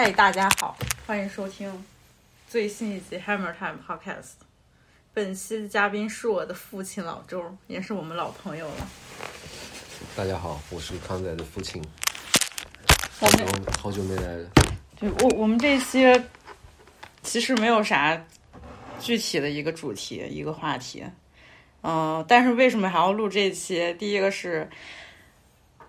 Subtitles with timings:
[0.00, 0.78] 嗨，大家好，
[1.08, 1.84] 欢迎收听
[2.48, 4.34] 最新一集 Hammer Time Podcast。
[5.12, 8.88] 本期的嘉宾是我的父亲老周，也是我们老朋友了。
[10.14, 11.82] 大家好，我是康仔的父亲，
[13.18, 14.48] 我们好久好久没来了。
[15.00, 16.06] 对我我们这一期
[17.24, 18.24] 其实没有啥
[19.00, 21.04] 具体的一个主题一个话题，
[21.80, 23.92] 嗯、但是为什么还要录这一期？
[23.94, 24.70] 第一个是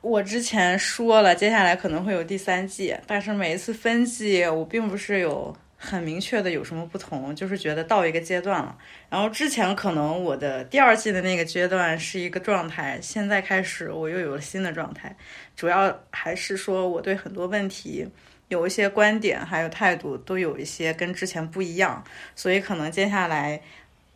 [0.02, 8.78] 我之前说了，接下来可能会有第三季，但是每一次分季我并不是有很明确的有什么不同，就是觉得到一个阶段了。
[9.10, 15.16] 然后之前可能我的第二季的那个阶段是一个状态，现在开始我又有了新的状态，
[15.56, 18.08] 主要还是说我对很多问题。
[18.48, 22.04] 有一些观点还有态度都有一些跟之前不一样，
[22.36, 23.62] 所以可能接下来，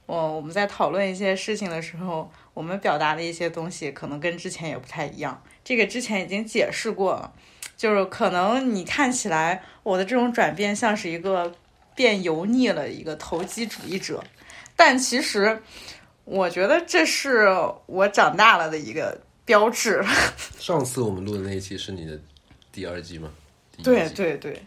[0.08, 5.40] 我我们在讨论一些事情的时候，我们表达的一些东西可能跟之前也不太一样。
[5.64, 7.34] 这个之前已经解释过了，
[7.78, 11.54] 就是可能你看起来我的这种转变像是一个
[11.96, 14.24] 变油腻了一个投机主义者，
[14.76, 15.62] 但其实
[16.26, 17.48] 我觉得这是
[17.86, 20.04] 我长大了的一个标志。
[20.60, 22.20] 上次我们录的那一期是你的
[22.72, 23.30] 第二季吗？
[23.84, 24.62] 对对对。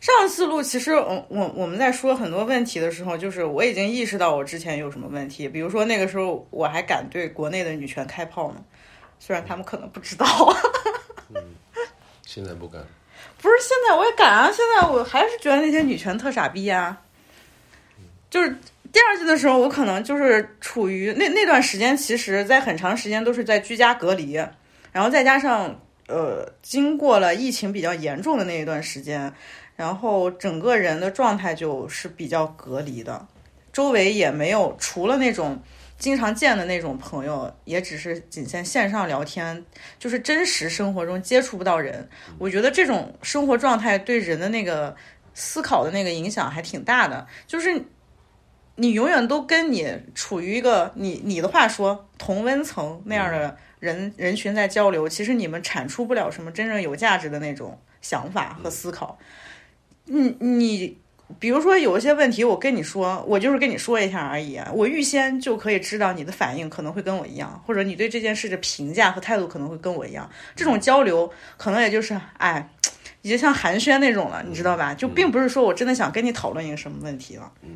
[0.00, 8.62] 上次录其实，我我我们在说很多问题的时候，就是我已经意识到我之前有什么问题，比如说那个时候我还敢对国内的女权开炮呢，
[9.26, 10.26] 虽然他们可能不知道。
[12.26, 12.82] 现在不敢。
[13.40, 16.94] 不是现在我也敢啊，现在我还是觉得那些女权特傻逼呀、
[18.28, 18.50] 就是
[18.92, 24.34] 第二季的时候，我可能就是处于那那段时间，其实在很长时间都是在居家隔离，
[24.92, 25.74] 然后再加上
[26.06, 29.32] 呃，经过了疫情比较严重的那一段时间，
[29.74, 33.26] 然后整个人的状态就是比较隔离的，
[33.72, 35.62] 周围也没有除了那种。
[36.04, 39.64] 经常见的那种朋友，也只是仅限线上聊天，
[39.98, 42.06] 就是真实生活中接触不到人。
[42.38, 44.94] 我觉得这种生活状态对人的那个
[45.32, 47.86] 思考的那个影响还挺大的，就是
[48.76, 59.18] 你永远都跟你处于一个你你的话说同温层那样的人人群在交流，其实你们产出不了什么真正有价值的那种想法和思考。
[60.04, 61.03] 你你。
[61.38, 70.30] 比如说有一些问题，我跟你说，我就是跟你说一下而已，我预先就可以知道你的反应可能会跟我一样，或者你对这件事的评价和态度可能会跟我一样。
[70.54, 72.68] 这种交流可能也就是，哎，
[73.22, 74.92] 已经像寒暄那种了，你知道吧？
[74.94, 77.52] 就并不是说我真的想跟你讨论一个什么问题了。
[77.62, 77.70] 嗯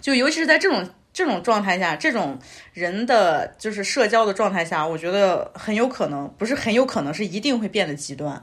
[0.00, 2.38] 就尤其是在这种这种状态下，这种
[2.72, 8.42] 人的就是社交的状态下，我觉得很有可能，不是很有可能，是一定会变得极端。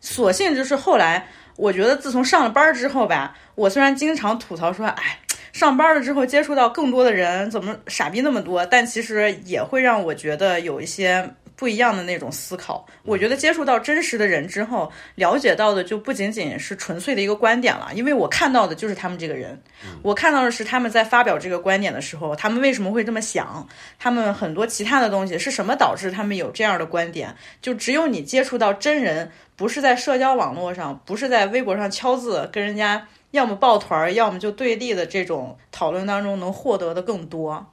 [0.00, 5.20] 所幸就是后来，我觉得自从上了班之后吧，我虽然经常吐槽说，哎，
[5.52, 12.86] 上班了之后接触到更多的人，怎么傻逼那么多，但其实也会让我觉得有一些不一样的那种思考。
[13.04, 19.62] 我觉得接触到真实的人之后，了解到的就不仅仅是纯粹的一个观点了，因为我看到的就是他们这个人，
[20.02, 27.36] 我看到的是他们在发表这个观点的时候，他们为什么会这么想，他们很多其他的东西是什么导致他们有这样的观点。
[27.60, 37.66] 就只有你接触到真人，不是在社交网络上，不是在微博上敲字跟人家要么抱团儿，要么就对立的这种讨论当中，能获得的更多。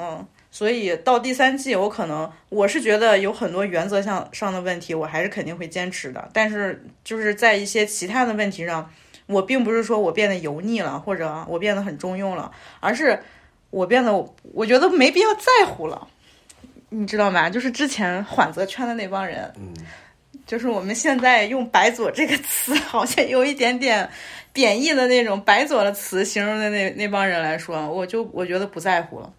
[0.00, 6.28] 嗯，所以到第三季，我可能我是觉得有很多原则上上的问题，我还是肯定会坚持的。
[6.32, 8.90] 但是就是在一些其他的问题上，
[9.26, 12.50] 我并不是说我变得油腻了，或者我变得很中庸了，
[12.80, 13.18] 而是
[13.70, 16.08] 我变得我我觉得没必要在乎了。
[16.88, 17.50] 你知道吗？
[17.50, 19.74] 就是之前缓则圈的那帮人，嗯，
[20.46, 24.08] 就是我们现在用“白左”这个词， 好像有一点点
[24.54, 29.30] 贬义的那种“白左”的词形容的那那帮人来说，我就我觉得不在乎了。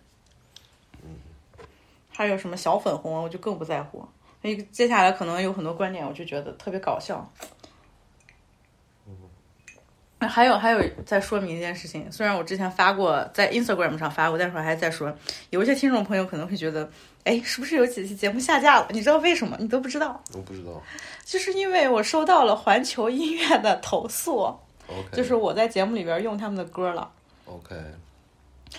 [2.20, 4.06] 还有什么小粉红，我就更不在乎。
[4.42, 7.26] 所以接下来可能有很多观点，我就觉得特别搞笑。
[10.20, 15.16] 还有还有，再说明一件事情，虽然我之前发过在 Instagram 上发过，但是我还在说，
[15.50, 16.92] 有一些听众朋友可能会觉得，
[17.24, 18.88] 哎，是不是有几期节目下架了？
[18.90, 19.56] 你知道为什么？
[19.58, 20.72] 你都不知道，我不知道。
[21.24, 24.54] 就是因为我收到了环球音乐的投诉
[25.14, 27.10] 就是我在节目里边用他们的歌了。
[27.46, 27.74] OK，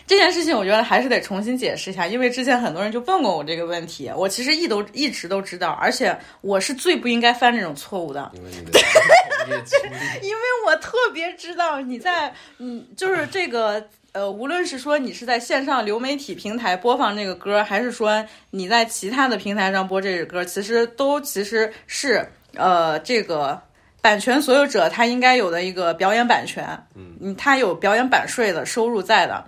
[0.07, 8.51] 这件事情我觉得还是得重新解释一下，因为之前很多人就问过我这个问题，我其实一都一直都知道，而且我是最不应该犯这种错误的，因为
[10.23, 23.61] 因为我特别知道你在嗯，就是这个呃，无论是说你是在线上流媒体平台播放这个歌，还是说你在其他的平台上播这个歌，其实都其实是呃这个。
[24.03, 29.45] 版权所有者他应该有的一个表演版权，嗯，他有表演版税的收入在的，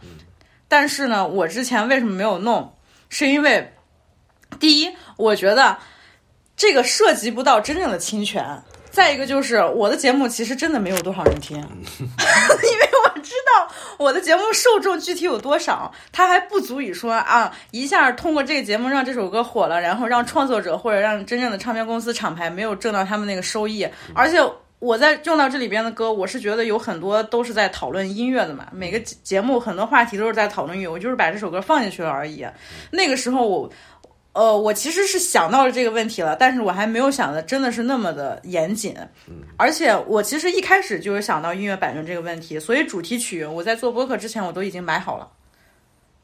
[0.73, 2.75] 但是呢，我之前为什么没有弄？
[3.11, 3.75] 是因为
[4.59, 5.77] 第一，我觉得
[6.57, 24.39] 这个涉及不到真正的侵权，再一个就是我的节目其实真的没有多少人听， 因为我知道我的节目受众具体有多少，它还不足以说啊一下通过这个节目让这首歌火了，然后让创作者或者让真正的唱片公司厂牌没有挣到他们那个收益，而且。
[24.83, 28.67] 我在用到这里边的歌，我是觉得有很多都是在讨论音乐的嘛。
[28.73, 32.45] 每个节节目很多话题都是在讨论音乐，我就是把这首歌放进去了而已。
[32.91, 33.71] 那个时候我，
[34.33, 38.93] 呃，我其实是想到了这个问题了，但是我还没有想的真的是那么的严谨。
[39.57, 45.29] 而且我其实一开始就是想到音乐版权这个问题，所以主题曲我在做播客之前我都已经买好了，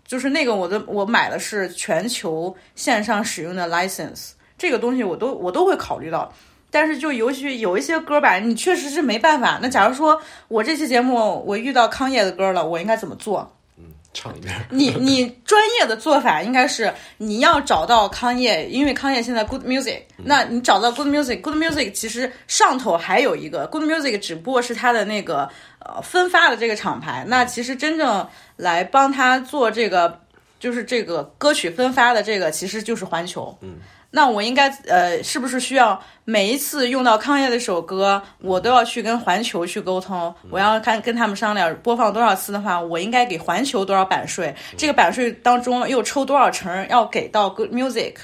[0.05, 6.35] 就是那个我的我买的是全球线上使用的 license，这个东西我都我都会考虑到。
[6.71, 9.59] 但是就尤其有一些歌吧，你确实是没办法。
[9.63, 13.51] 那假如说我这期节目我遇到康业的歌了，我应该怎么做？
[13.79, 14.55] 嗯，唱一遍。
[14.71, 25.49] 你你专业的做法应该是你要找到康业，因为康业现在 Good Music，那你找到 Good Music，Good Music 其实上头还有一个 Good Music，只不过是它的那个
[25.79, 27.25] 呃分发的这个厂牌。
[27.29, 30.21] 那其实真正来帮他做这个，
[30.61, 33.57] 就是这个歌曲分发的这个，其实就是环球。
[33.63, 33.77] 嗯。
[34.11, 40.35] 那我应该呃，是不是需要每一次用到康业的一首歌，我都要去跟环球去沟通？
[40.51, 44.55] 我要看跟他们商量播放多少次的话，我应该给环球多少版税？
[44.79, 48.15] 这个版税当中又抽多少成要给到 Good Music？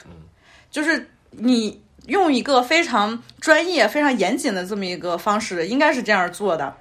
[0.71, 6.75] 就是你用一个非常专业、非常严谨的这么一个方式，应该是这样做的。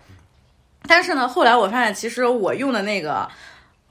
[0.88, 3.28] 但是呢，后来我发现，其实我用的那个。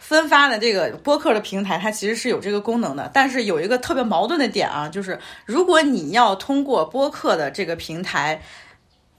[0.03, 5.17] 分发的这个播客的平台，它其实是有这个功能的，但是有一个特别矛盾的点啊，就是
[5.47, 8.43] 如果你要通过播客的这个平台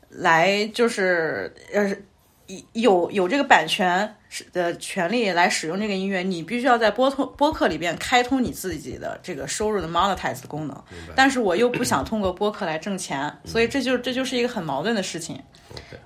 [0.09, 1.95] 来，就是呃
[2.73, 4.15] 有有这个版权
[4.51, 10.83] 的权利来使用这个音乐，你必须要在播通播客里边开通你自己的这个收入的 monetize 的功能。
[11.15, 15.41] 但是我又不想通过播客来挣钱，所以这就这就是一个很矛盾的事情。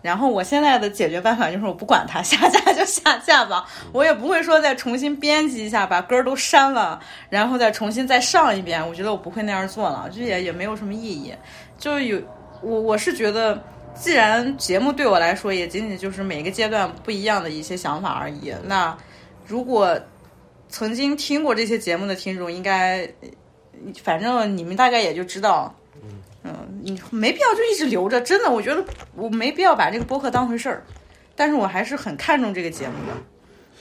[0.01, 6.99] 然后我现在的解决办法就是我不管它，下架就下架吧， 我也不会说再重新编辑一下，把歌儿都删了，
[7.29, 8.87] 然后再重新再上一遍。
[8.87, 11.33] 我觉得我不会那样做了，这也也没有什么意义。
[11.77, 12.21] 就有
[12.61, 13.61] 我我是觉得，
[13.99, 18.53] 既然节目对我来说也仅仅就是每个阶段不一样的一些想法而已。
[18.65, 18.97] 那
[19.45, 19.99] 如果
[20.69, 23.09] 曾经听过这些节目的听众，应该
[24.03, 25.73] 反正你们大概也就知道。
[26.43, 28.81] 嗯，你没必要就一直留着，真的，我觉得
[29.15, 30.81] 我没必要把这个播客当回事儿，
[31.35, 33.13] 但是我还是很看重这个节目的，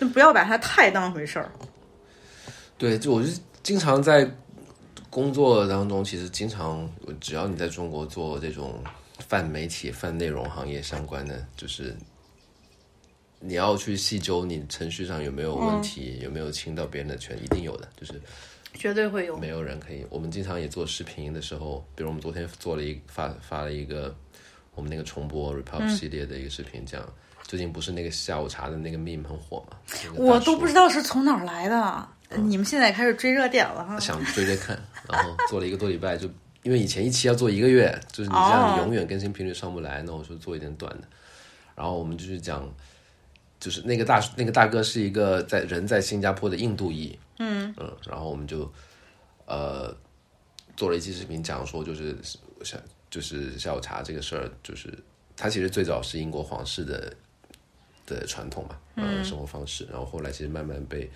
[0.01, 1.49] 就不要把它太当回事儿。
[2.77, 3.29] 对，就我就
[3.63, 4.29] 经常在
[5.11, 6.91] 工作当中，其实经常，
[7.21, 8.83] 只要你在中国做这种
[9.29, 11.97] 泛媒体、泛内容行业相关的，就是
[13.41, 18.21] 你要去细究你程序上有没有问题，有没有侵到别人的权，一定有的，就是。
[18.75, 20.05] 绝对会有，没有人可以。
[20.11, 24.15] 我们经常也做视频的时候，比如我们昨天做了一发发了一个
[24.75, 27.03] 我们那个重播 Repub 系列的一个视频，讲
[27.43, 29.79] 最近不是那个下午茶的那个 meme 很火嘛？
[30.17, 32.07] 我都不知道是从哪儿来的。
[32.37, 33.99] 你们现在开始追热点了哈？
[33.99, 34.79] 想追追看，
[35.09, 36.29] 然后做了一个多礼拜，就
[36.67, 41.07] 因为以前一期要做一个月，就是你这样永远更新频率上不来，那我说做一点短的。
[41.77, 42.69] 然后我们就是讲，
[43.61, 47.17] 就是那个大那个大哥是一个在人在新加坡的印度裔。
[47.39, 48.69] 嗯嗯，然后我们就
[49.47, 49.97] 呃
[50.77, 52.19] 做了一期视频，讲说就是
[52.65, 52.77] 下
[53.09, 54.93] 就是下午茶这个事儿，就是
[55.37, 57.15] 他其实最早是英国皇室的
[58.07, 61.09] 的传统嘛，嗯，生活方式，然后后来其实慢慢被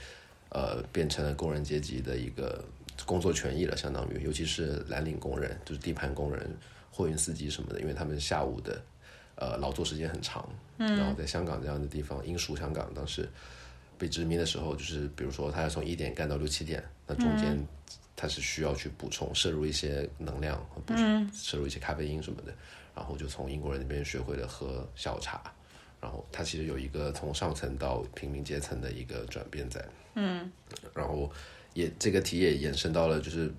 [0.51, 2.65] 呃变成了工人阶级的一个
[3.07, 6.57] 工作权益了，相当于，尤其是蓝领工人，就是地盘工人、
[6.90, 8.83] 货运司机什么的，因为他们下午的
[9.37, 13.28] 呃劳作时间很长，嗯，然后在香港这样的地方，英属香港当时。
[13.99, 17.54] 被殖民的时候，就是比如说他要从一点干到六七点，那中间
[18.16, 22.54] 他是需要去补充摄入一些能量，补充摄入一些咖啡因什么的，
[22.95, 25.42] 然后就从英国人那边学会了喝下午茶，
[26.00, 30.50] 然后他其实有一个从上层到平民阶层的一个转变在，嗯，
[30.95, 31.30] 然后
[31.75, 33.53] 也这个题也延伸到了就是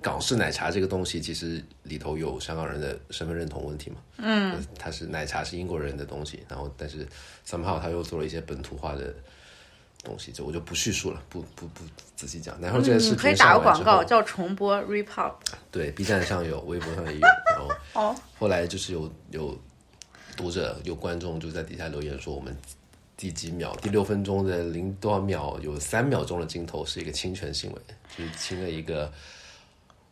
[0.00, 7.06] 港式奶茶这个东西，其实里头有香港人的身份认同问题嘛，嗯，它是奶茶是英国人的东西，然后但是
[7.46, 9.14] somehow 他又做了一些本土化的。
[10.04, 11.80] 东西就我就不叙述了，不不不
[12.14, 12.60] 仔细讲。
[12.60, 15.32] 然后这个视频可以打个广告，叫重播 repop。
[15.70, 17.20] 对，B 站上有，微博上也有。
[17.56, 19.58] 然后哦，后来就是有有
[20.36, 22.54] 读者有观众就在底下留言说，我们
[23.16, 27.78] 第几秒第六分钟的零多少秒有三秒钟的镜头是一个侵权行为，
[28.16, 29.12] 就是侵了一个。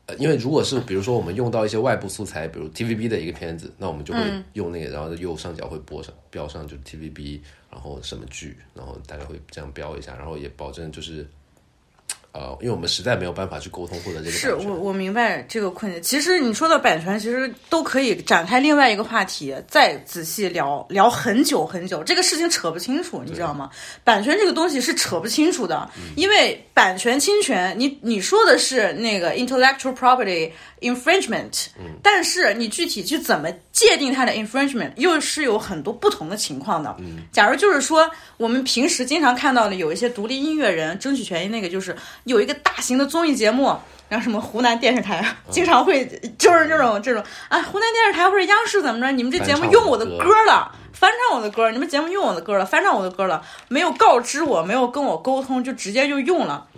[0.06, 4.21] 呃，因为如果是比如说我们用到一些外部素材，比如 TVB 的一个片子，那我们就会
[4.54, 7.40] 用那个，然后右上角会播上标上就是 TVB。
[7.73, 11.26] 然后什么剧，然后大家会这样标一下，然后也保证就是，
[12.32, 16.02] 呃，因为我们实在没有办法去沟通获得这个是我我明白这个困境。
[16.02, 22.02] 其实你说的版权，其实都可以展开另外一个话题，再仔细聊聊很久很久。
[22.02, 23.70] 这个事情扯不清楚，你知道吗？
[24.02, 30.50] 版权这个东西是扯不清楚的，因为版权侵权，你你说的是那个 intellectual property
[30.82, 31.68] infringement，、
[32.02, 36.94] 但是你具体去怎么界定它的 infringement，又是有很多不同的情况的。
[37.32, 43.74] 假如就是说，我们平时经常看到的有一些独立音乐人争取权益，那个就是有一个大型的综艺节目，
[44.08, 46.04] 然后什么湖南电视台经常会
[46.36, 50.76] 就是这种这种啊，湖南电视台或者央视怎么着，你们这节目用我的歌了。
[50.92, 56.68] 翻唱我的歌，你们节目用我的歌了，翻唱我的歌了，没有告知我，没有跟我沟通，就直接就用了。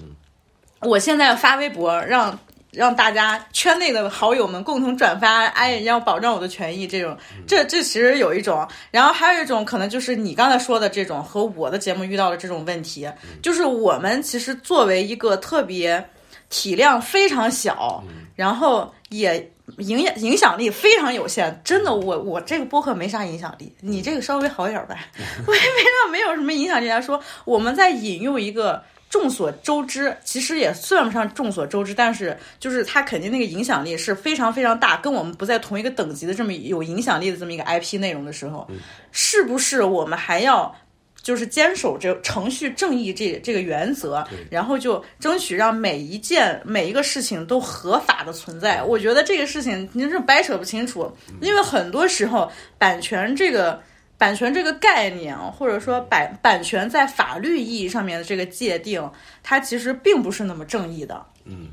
[0.80, 2.38] 我现在发微博让
[2.74, 7.16] 让大家圈内的好友们共同转发，哎，要保障我的权益，这种，
[7.46, 13.08] 这这其实有一种，然后还有一种可能就是你刚才说的这种和我的节目遇到的这种问题，
[13.40, 16.04] 就是我们其实作为一个特别
[16.50, 18.02] 体量非常小，
[18.34, 24.98] 然后也影响影响力非常有限，真的，我我这个播客没啥影响力，你这个稍微好一点呗，
[25.46, 28.82] 我也没上没有什么影响力来说，我们在引用一个。
[29.14, 38.66] 众所周知，其实也算不上众所周知，但是就是它肯定那个影响力是非常非常大，跟我们不在同一个等级的这么有影响力的这么一个 IP 内容的时候，
[39.12, 40.74] 是不是我们还要
[41.22, 48.82] 就是坚守这程序正义这这个原则，然后就争取让每一件每一个事情都合法的存在？
[48.82, 51.08] 我觉得这个事情您是掰扯不清楚，
[51.40, 53.80] 因为很多时候版权这个。
[54.16, 59.10] 版权这个概念，或者说版版权在法律意义上面的这个界定，
[59.42, 61.24] 它其实并不是那么正义的。
[61.44, 61.68] 嗯，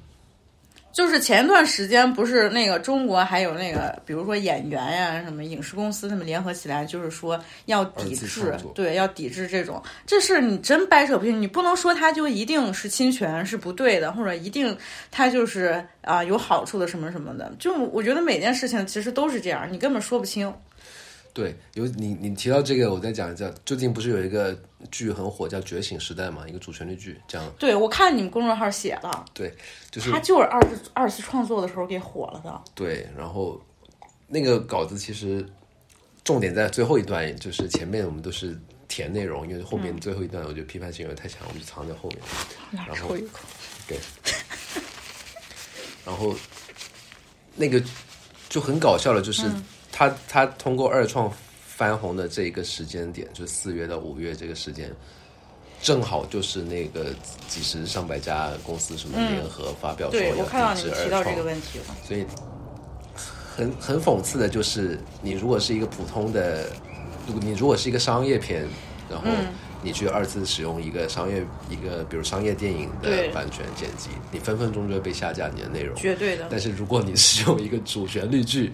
[0.92, 14.76] 就是前一段时间不是那个中国还有那个，比如说演员呀、什么影视公司他们联合起来，就是说要抵制，对，要抵制这种，这事你真掰扯不清，你不能说它就一定是侵权是不对的，或者一定
[15.10, 17.50] 它就是啊、有好处的什么什么的。
[17.58, 20.54] 就我觉得每件事情其实都是这样，你根本说不清。
[21.34, 23.50] 对，有你你提到这个，我再讲一下。
[23.66, 24.58] 最近不是有一个
[24.92, 29.54] 剧很火，叫《觉醒时代》嘛，一个主旋律剧，讲对，我看你们公众号写了，对，
[29.90, 32.62] 就是他就是二次二次创作的时候给火了的。
[32.76, 33.62] 对，然后
[34.28, 35.46] 那个稿子其实
[36.24, 38.60] 重点在最后一段，就是前面我们都是
[38.90, 42.20] 填内容，因为后面最后一段我觉得批判性有点太强，我们就藏在后面。
[42.72, 43.40] 然后抽一口。
[43.88, 43.98] 对，
[46.06, 46.36] 然后
[47.56, 47.82] 那个
[48.50, 49.44] 就很搞笑了，就是
[50.02, 51.32] 他、他通过二创
[51.64, 54.92] 翻红的这一个时间点，就是四月到五月这个时间，
[55.80, 57.14] 正好就是那个
[57.48, 61.86] 几十上百家公司什么联合发表说对，要我看到抵制二你们提到这创个问题了。
[62.04, 62.26] 所以
[63.56, 66.66] 很很讽刺的就是，你如果是一个普通的，
[67.28, 68.66] 如果你如果是一个商业片，
[69.08, 69.50] 然后嗯
[69.84, 75.96] 你去二次使用一个商业一个比如商业电影的版权剪辑，你分分钟就会被下架你的内容。
[75.96, 76.48] 绝对的。
[76.50, 78.72] 但是如果你是用一个主旋律剧，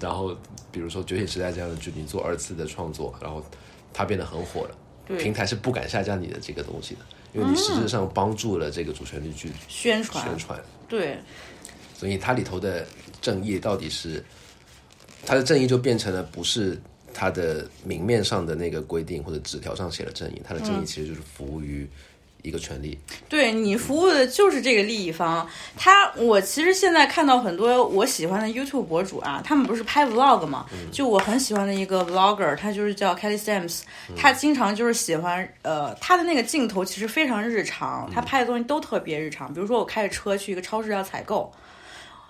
[0.00, 0.36] 然后
[0.70, 3.44] 比如说《觉醒时代》这样的剧，你做二次的创作，然后
[3.92, 4.76] 它变得很火了，
[5.06, 5.16] 对。
[5.18, 7.00] 平台是不敢下架你的这个东西的，
[7.32, 10.60] 因为你实质上帮助了这个主旋律剧宣传，宣传。
[10.88, 11.18] 对，
[11.94, 12.86] 所以它里头的
[13.20, 14.24] 正义到底是
[15.24, 16.80] 它的正义就变成了不是
[17.14, 21.88] 它的明面上的那个规定或者纸条上写的正义，它的正义其实就是服务于
[22.46, 22.98] 一个权利。
[23.28, 25.46] 对你服务的就是这个利益方。
[25.76, 30.66] 他，我其实现在看到很多我喜欢的 YouTube 博主啊，他们不是拍 Vlog 嘛？
[30.92, 33.80] 就我很喜欢的一个 Vlogger，他就是叫 Kelly Sims，
[34.16, 39.52] 他经常就是喜欢呃，他的那个镜头其实非常日常，他拍的东西都特别日常。
[39.52, 41.52] 比如说我开着车去一个超市要采购。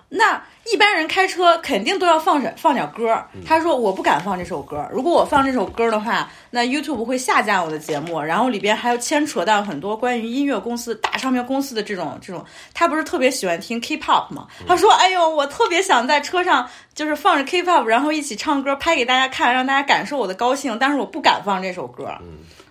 [0.08, 0.40] 那
[0.72, 3.20] 一般人开车肯定都要放点放点歌。
[3.44, 12.44] 他说我不敢放这首歌，如果我放这首歌的话，那 YouTube 会下架我的节目，然后里边还要牵扯到很多关于音乐公司、大唱片公司的这种这种。
[12.72, 14.46] 他不是特别喜欢听 K-pop 吗？
[14.66, 22.10] 他说：“哎呦，我特别想在车上就是放着 K-pop，然后一起唱歌，拍给大家看，让大家感受我的高兴，但是我不敢放这首歌。”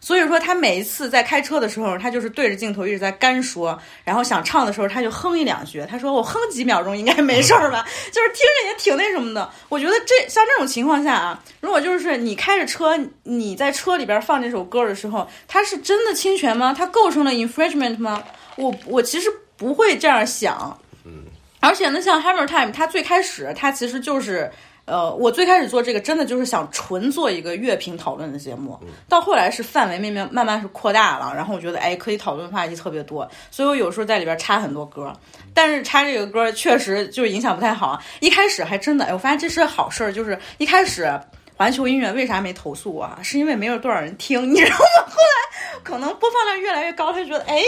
[0.06, 5.84] 所以说，他每一次在开车的时候，他就是对着镜头一直在干说，然后想唱的时候，他就哼一两句。
[5.90, 7.84] 他说：“我哼几秒钟应该没事儿吧？”
[8.14, 9.50] 就是听着也挺那什么的。
[9.68, 16.72] 我觉得这像这种情况下啊，如果就是你开着车，你在车里边放这首歌的时候，它是真的侵权吗？
[16.72, 18.24] 它构成了 infringement 吗？
[18.58, 20.80] 我我其实不会这样想。
[21.04, 21.24] 嗯，
[21.62, 24.52] 而且呢，像 Hammer Time，它最开始它其实就是。
[24.86, 35.12] 呃，我最开始做这个真的就是想纯做一个乐评讨论的节目，到后来是范围慢慢慢慢是扩大了，然后我觉得哎可以讨论话题特别多，所以我有时候在里边插很多歌，
[35.56, 38.00] 但是插这个歌确实就是影响不太好。
[38.20, 41.20] 一开始还真的，哎，我发现这是好事儿，就是一开始
[41.56, 43.20] 环球音乐为啥没投诉我啊？
[43.24, 45.08] 是因为没有多少人听，你知道吗？
[45.08, 47.64] 后来可能播放量越来越高，他就觉得哎，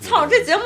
[0.00, 0.62] 操，这节目。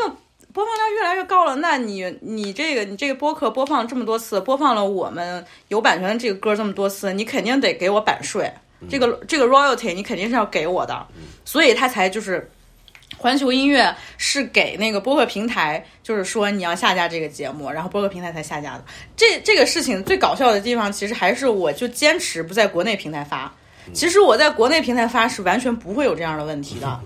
[0.52, 8.52] 播放量越来越高了，那你你这个你这个播客播放这么多次，播放了我们有版权的这个歌这么多次，你肯定得给我版税，
[8.88, 11.06] 这个这个 royalty 你肯定是要给我的，
[11.44, 12.50] 所以他才就是。
[13.18, 18.84] 环球音乐是给那个播客平台，就是说你要下架这个节目，然后播客平台才下架的。
[19.14, 23.52] 这这个事情最搞笑的地方，其实还是我就坚持不在国内平台发。
[23.92, 27.00] 其实我在国内平台发是完全不会有这样的问题的。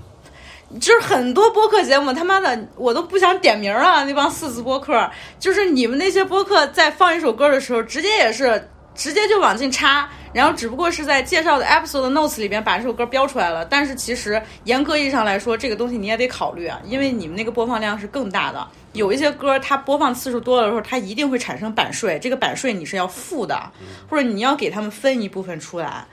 [0.80, 4.04] 就是很多播客节目，他妈的我都不想点名了！
[4.04, 13.64] 那帮四字播客，就是你们那些播客在放一首歌的时候，直接也是直接就往进插，然后只不过是在介绍的 episode notes 里边把这首歌标出来了。
[13.64, 18.66] 但是其实严格意义上来说，这个东西你也得考虑啊，因为你们那个播放量是更大的。
[18.92, 23.70] 有一些歌它播放次数多了的时候，它一定会产生版税，这个版税你是要付的，
[24.08, 26.06] 或者你要给他们分一部分出来。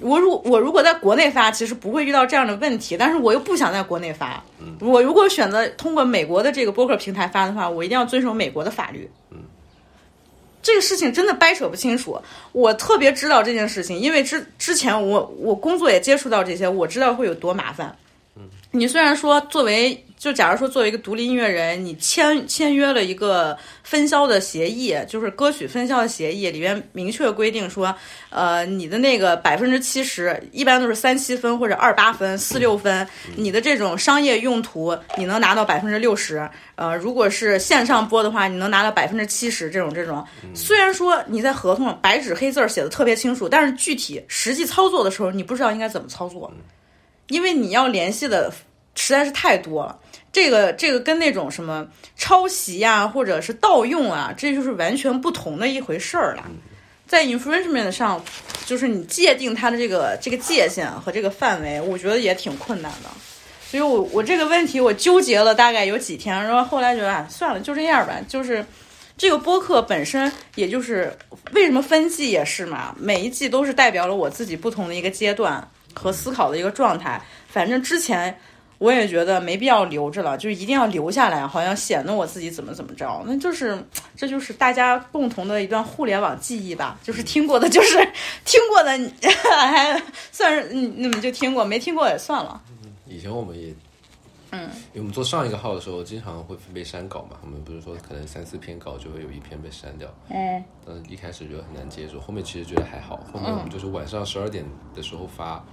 [0.00, 4.42] 我如我如果在国内发，其实不会遇到这样的问题，但是我又不想在国内发。
[4.80, 9.08] 我如果选择通过美国的这个播客平台发的话，我一定要遵守美国的法律。
[10.62, 12.18] 这个事情真的掰扯不清楚。
[12.52, 17.94] 我特别知道这件事情，因为之之前我我工作也接触到这些，我知道会有多麻烦。
[18.70, 27.94] 你虽然说作为就假如说作为一个独立音乐人，你签签约了一个分销的协议，就是歌曲分销的协议，里边明确规定说，
[28.30, 40.26] 呃，你的那个百分之七十，一般都是三七分或者二八分、四六分，你的这种商业用途你能拿到百分之六十，呃，如果是线上播的话，你能拿到百分之七十，这种这种。
[40.54, 46.50] 虽然说你在合同白纸黑字儿写的特别清楚，但是具体实际操作的时候，你不知道应该怎么操作。
[47.28, 48.50] 因为你要联系的
[48.94, 49.98] 实在是太多了，
[50.34, 51.86] 这个这个跟那种什么
[52.16, 56.44] 抄袭呀、或者是盗用啊，这就是完全不同的一回事儿了。
[57.06, 58.20] 在 infringement 上，
[58.66, 63.08] 就是你界定它的这个这个界限和这个范围，我觉得也挺困难的。
[63.70, 68.20] 所以我我这个问题我纠结了大概有几天，然后后来觉得啊，算了，就这样吧。
[68.28, 68.66] 就是
[69.16, 71.16] 这个播客本身，也就是
[71.52, 75.64] 为什么分季也是嘛，每一季都是代表了我自己不同的一个阶段。
[75.96, 78.36] 和思考的一个状态，反正之前
[78.84, 83.82] 我也觉得没必要留着了，就是一定要留下来，好像显得我自己怎么怎么着，那就是
[84.14, 87.96] 这就是大家共同的一段互联网记忆吧，就是听过的，就是
[88.44, 88.90] 听过的，
[89.48, 92.60] 还算是你们就听过，没听过也算了。
[93.06, 93.74] 以前我们也，
[94.50, 104.62] 嗯，因为我们做上一个号的时候，经常会被删稿嘛，我们不是说可能三四篇稿就会有一篇被删掉，嗯，嗯，一开始觉得很难接受，后面其实觉得还好，后面我们就是晚上十二点
[104.94, 105.64] 的时候发。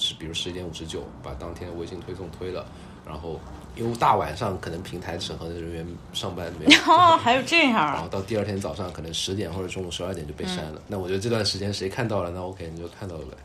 [0.00, 2.64] 是，比如十一点五十九把当天的微信推送推了，
[3.06, 3.38] 然后
[3.76, 10.80] 因为大晚上可能平台审核的人员上班没有， 哦，还有这样， 然后到第二天早上可能十点或者中午十二点就被删了。
[10.88, 13.36] 那我觉得这段时间谁看到了，那 OK 你就看到了呗。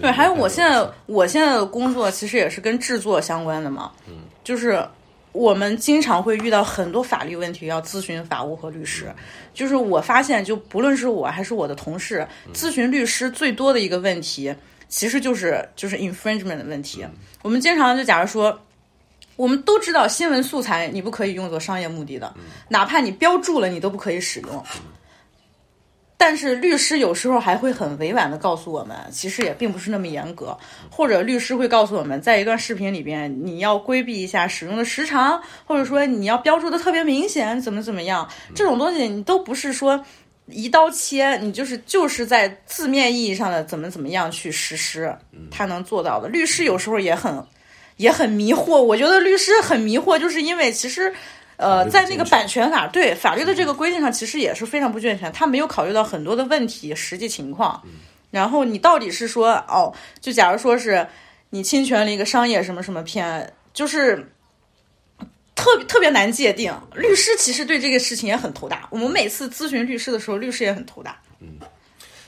[0.00, 4.82] 对，还有我现在我现在的工作其实也是跟制作相关的嘛，嗯，就是
[5.32, 9.14] 我们经常会遇到很多法律问题要咨询法务和律师，
[9.52, 14.54] 就是我发现就不论是我还是我的同事咨询律师最多的一个问题。
[14.88, 17.06] 其实就是就是 infringement 的问题。
[17.42, 18.58] 我们经常就假如说，
[19.36, 22.34] 我们都知道新闻素材你不可以用作商业目的的，
[22.68, 24.64] 哪怕你标注了，你都不可以使用。
[26.20, 30.58] 但是律师有时候还会很委婉的告诉我们，其实也并不是那么严格。
[30.90, 40.04] 或者律师会告诉我们，在一段视频里边，你要规避一下使用的时长，或者说你要标注的特别明显，怎么怎么样，这种东西你都不是说。
[40.50, 45.14] 一刀切，你就是就是在字面意义上的怎么怎么样去实施，
[45.50, 46.28] 他能做到的。
[46.28, 47.44] 律师有时候也很
[47.96, 51.12] 也很迷惑，我觉得律师很迷惑，就是因为其实，
[51.56, 57.82] 呃，在那个版权法对法律的这个规定上，其实也是非常不健全，他没有考虑到很多的问题实际情况。
[58.30, 61.06] 然后你到底是说哦，就假如说是
[61.50, 64.32] 你侵权了一个商业什么什么片，就是。
[65.58, 68.86] 特别特别难界定，律师其实对这个事情也很头大。
[68.92, 71.20] 我们每次咨询律师的时候，律师也很头大。
[71.40, 71.58] 嗯，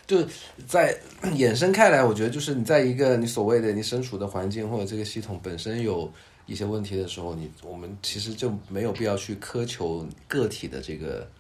[0.05, 0.27] 就
[0.67, 0.99] 在
[1.37, 6.13] 衍生开来，我觉得就是你在一个你所谓的你身处的环境或者这个系统本身有
[6.47, 11.31] 一些问题的时候，你我们其实就没有必要去苛求个体的这个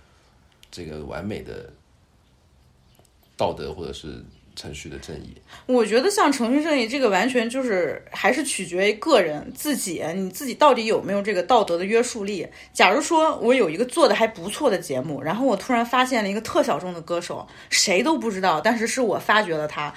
[0.70, 1.68] 这个完美的
[3.36, 4.24] 道德或者是。
[4.60, 12.46] 程序的正义，我觉得像程序正义这个完全就是还是取决于个人自己，你自己到底有没有这个道德的约束力。
[12.74, 19.94] 假如说我有一个做的还不错的节目，然后我突然发现了一个特小众的歌手，谁都不知道，但是是我发掘了他，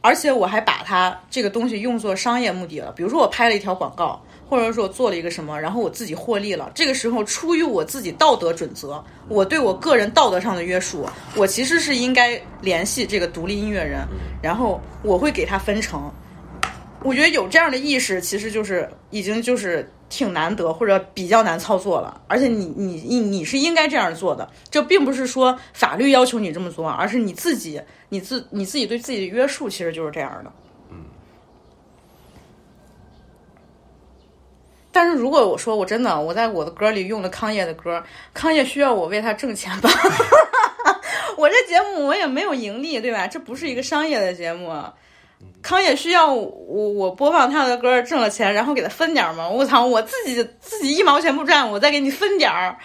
[0.00, 4.24] 而且我还把他这个东西用作商业目的了，比如说我拍了一条广告。
[4.46, 6.70] 或者说我做了一个什么，然后我自己获利了。
[6.74, 14.06] 这个时候，出于我自己道德准则，我对我个人道德上的约束，我其实是应该联系这个独立音乐人，
[14.42, 16.12] 然后我会给他分成
[17.02, 22.18] 我觉得有这样的意识，其实就是已经就是挺难得或者比较难操作了。
[22.28, 27.78] 而且你你你你是应该这样做的，这并不是说法律要求你这么做，而是你自己
[28.08, 30.50] 你自你自己对自己的约束，其实就是这样的。
[34.94, 38.00] 但是如果我说我真的我在我的歌里用了康业的歌，
[38.32, 39.90] 康业需要我为他挣钱吧？
[41.36, 43.26] 我这节目我也没有盈利，对吧？
[43.26, 44.72] 这不是一个商业的节目。
[45.60, 49.48] 康也需要我我播放他的歌挣了钱，然后给他分点吗？
[49.48, 52.78] 我操，我自己自己一毛钱不赚，我再给你分点儿，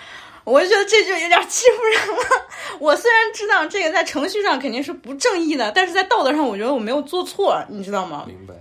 [0.46, 2.24] 我就觉得这就有点欺负人了。
[2.80, 8.24] 我虽然知道这个在程序上肯定是不正义的，但是在道德上，我觉得我没有做错，你知道吗？
[8.28, 8.56] 明白。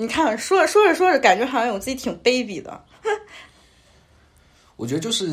[0.00, 2.82] 你看，说着说着说着，感觉好像我自己挺卑鄙的。
[4.76, 5.26] 我觉得就是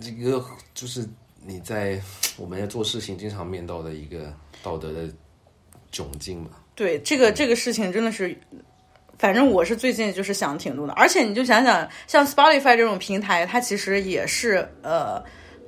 [0.00, 0.40] 一个，
[0.72, 1.04] 就是
[1.44, 2.00] 你在
[2.36, 4.32] 我们在做事情经常面到的一个
[4.62, 5.08] 道德的
[5.92, 6.50] 窘境嘛。
[6.76, 8.40] 对，这个这个事情真的是，
[9.18, 10.92] 反正我是最近就是想挺多的。
[10.92, 15.20] 而且你就想想，像 Spotify 这种平台，它其实也是呃，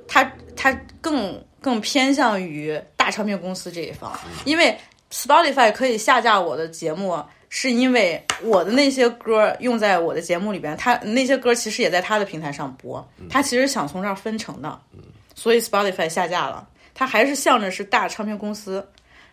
[0.07, 0.23] 它
[0.55, 4.77] 它更更偏向于大唱片公司这一方，因为
[5.11, 7.21] Spotify 可以下架我的节目。
[7.53, 14.79] 是因为我的那些歌用在我的节目里边，他那些歌其实也在他的平台上播，他其实想从这儿分成的，
[15.35, 16.65] 所以 Spotify 下架了。
[16.93, 18.87] 他还是向着是大唱片公司，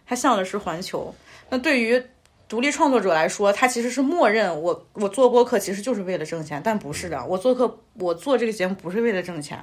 [0.04, 1.14] 他向的是环球。
[1.48, 2.02] 那对于
[2.48, 9.56] 独立创作者来说，他其实是默认我我做播客其实就是为了挣钱，但不是的，我做客我做这个节目不是为了挣钱，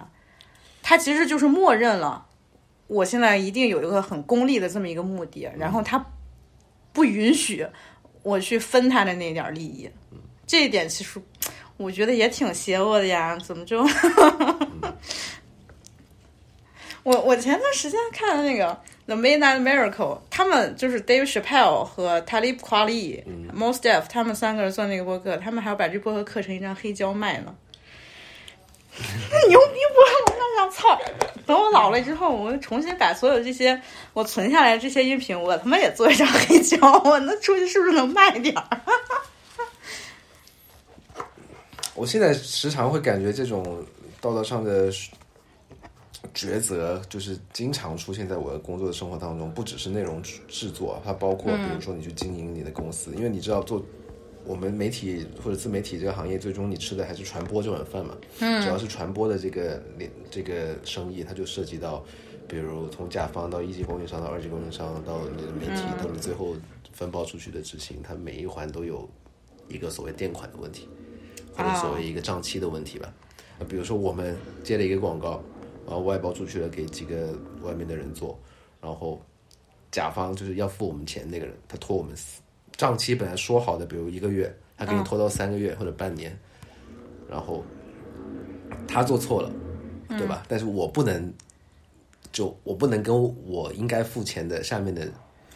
[0.82, 2.26] 他其实就是默认了
[2.88, 6.06] 我现在一定有一个很功利的这么一个目的，然后他
[6.94, 7.68] 不允许。
[8.26, 9.88] 我去分他的那点利益，
[10.48, 11.22] 这一点其实
[11.78, 13.38] 我觉得也挺邪恶的呀。
[13.38, 13.84] 怎么就
[17.04, 18.66] 我我前段时间看的那个
[19.06, 23.24] 《The Midnight Miracle》，他们就是 Dave Chappelle 和 Talib Kweli、
[23.56, 27.56] Most Def，他们三个人做那个播客，他们还要把这播客刻成一张黑胶卖呢。
[29.50, 30.32] 牛逼不？
[30.32, 31.00] 我那想操！
[31.46, 33.80] 等我老了之后，我重新把所有这些
[34.14, 38.82] 我存下来这些音频，我他妈也做一张黑胶，我那出去是不是能卖点儿？
[41.94, 43.86] 我现在时常会感觉这种
[44.20, 44.92] 道德上的
[46.34, 53.84] 抉择，就是经常出现在我的工作的生活当中，不只是内容制作，它包括比如说你去经营你的公司，因为你知道做。
[54.46, 58.16] 我们媒体或者自媒体这个行业，最终你吃的还是传播这碗饭嘛。
[58.40, 58.62] 嗯。
[58.62, 59.82] 只要是传播的这个
[60.30, 62.04] 这个生意，它就涉及到，
[62.48, 66.56] 比如从甲方到一级供应商到二级供应商到你的媒体，到你最后
[66.94, 69.10] 分包出去的执行，它每一环都有
[69.68, 70.88] 一个所谓垫款的问题，
[71.56, 73.14] 或者所谓一个账期的问题吧。
[73.58, 75.42] 啊，比如说我们接了一个广告，
[75.88, 78.40] 然后外包出去了给几个外面的人做，
[78.80, 79.20] 然后
[79.92, 82.42] 甲方就是要付我们钱那个人，他拖我们死。
[82.78, 86.38] 账期本来说好的，比如一个月，他给你拖到三个月或者半年，
[87.30, 87.64] 然后
[88.88, 89.52] 他做错了，
[90.10, 90.44] 对吧？
[90.48, 91.34] 但是我不能，
[92.32, 93.16] 就我不能跟
[93.48, 95.08] 我应该付钱的下面的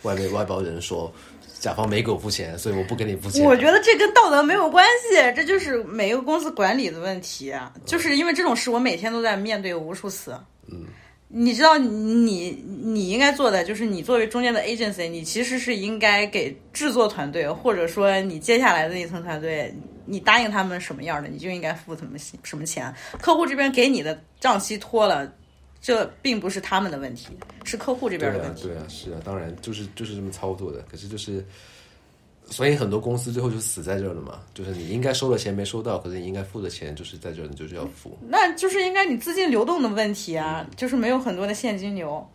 [0.03, 1.11] 外面外包人说，
[1.59, 3.43] 甲方没给我付钱，所以我不给你付钱。
[3.43, 7.53] 我觉得这跟道德没有关系，这就是每个公司管理的问题。
[7.85, 10.33] 就是因为这种事，我每天都在面对无数次。
[10.67, 10.85] 嗯。
[11.31, 19.71] 你知道，你你应该做的就是，你作为中间的 agency，你其实是应该给制作团队，或者说你接下来的那层团队，
[20.05, 22.91] 你答应他们什么样的，你就应该付什么什么钱。
[23.21, 25.31] 客户这边给你的账期拖了，
[25.79, 27.27] 这并不是他们的问题，
[27.63, 28.63] 是客户这边的问题。
[28.63, 30.81] 对啊，是啊，当然就是就是这么操作的。
[30.89, 31.45] 可是就是。
[32.49, 38.17] 所以很多公司最后就死在这儿了嘛，就是你应该收的钱没收到，可是你应该付的钱就是在这儿，你就是要付。
[38.27, 42.27] 那就是应该你资金流动的问题啊，就是没有很多的现金流，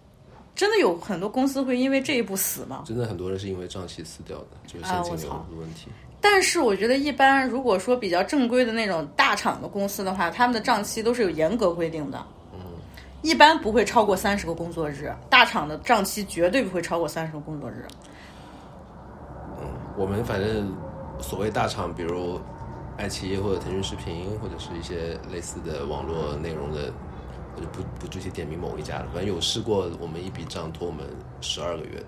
[0.55, 2.85] 真的有很多公司会因为这一步死吗？
[2.87, 5.88] 真的很多人是因为账期死掉的，就是现金流的问题。
[6.20, 12.24] 但是我觉得一般如果说比较正规的那种大厂的公司的话，他们的账期都是有严格规定的，
[12.55, 12.61] 嗯，
[13.20, 17.85] 一般不会超过三十个工作日，大厂的账期绝对不会超过三十个工作日。
[19.96, 20.72] 我们反正
[21.20, 22.40] 所谓大厂，比如
[22.96, 26.92] 爱奇艺或者腾讯视频，或者是一些类似的网络内容的，
[27.57, 29.07] 我就不不具体点名某一家了。
[29.12, 31.04] 反正有试过，我们一笔账拖我们
[31.40, 32.07] 十二个月的。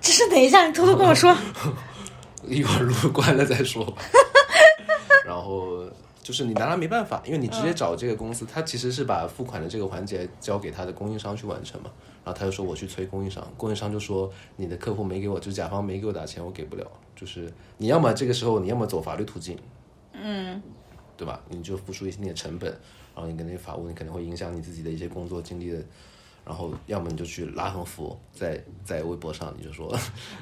[0.00, 0.66] 这是哪一家？
[0.66, 1.34] 你偷偷跟我说。
[2.44, 3.84] 一会儿录关了再说。
[5.26, 5.84] 然后
[6.26, 11.90] 就是你拿他没办法，因为你直接找这个公司，他其实是把付款的这个环节交给他的供应商去完成嘛。
[12.24, 16.84] 然后他就说我去催供应商，供应商就说你的客户没给我，就是甲方没给我打钱，我给不了。
[17.14, 19.56] 就是你要么这个时候你要么走法律途径，
[20.14, 20.60] 嗯，
[21.16, 21.40] 对吧？
[21.48, 22.68] 你就付出一定的成本，
[23.14, 25.80] 然后你跟那些法务，你可能会影响你自己的一些工作经历的。
[26.44, 29.96] 然后要么你就去拉横幅，在在微博上你就说，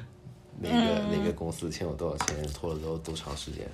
[0.59, 3.69] 哪个、哪个公司欠我多少钱，拖了多多长时间，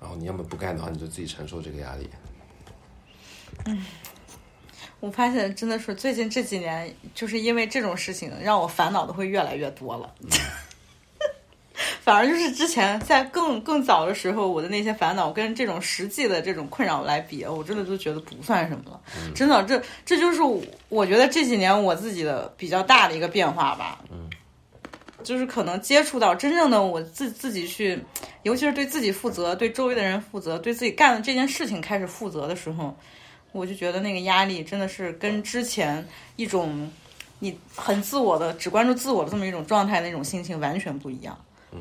[0.00, 2.08] 然后你要么不干的话，你就自己承受这个压力。
[3.66, 3.84] 嗯
[5.00, 10.14] 我发现真的是最近这几年，就是因为这种事情，让我烦恼的会越来越多了。
[12.02, 19.00] 反而就是之前在更更早的时候，我的那些烦恼跟这种实际的这种困扰来比，我真的就觉得不算什么了。
[19.34, 20.42] 真的，这这就是
[20.90, 24.02] 我觉得这几年我自己的比较大的一个变化吧。
[24.10, 24.28] 嗯，
[25.22, 27.98] 就是可能接触到真正的我自自己去，
[28.42, 32.94] 尤其是对自己负责、对周围的人负责、对自己干的这件事情开始负责的时候，
[33.52, 36.06] 我就觉得那个压力真的是跟之前
[36.36, 36.90] 一种
[37.38, 41.38] 你很自我的、只关注自我的这么一种状态那种心情完全不一样。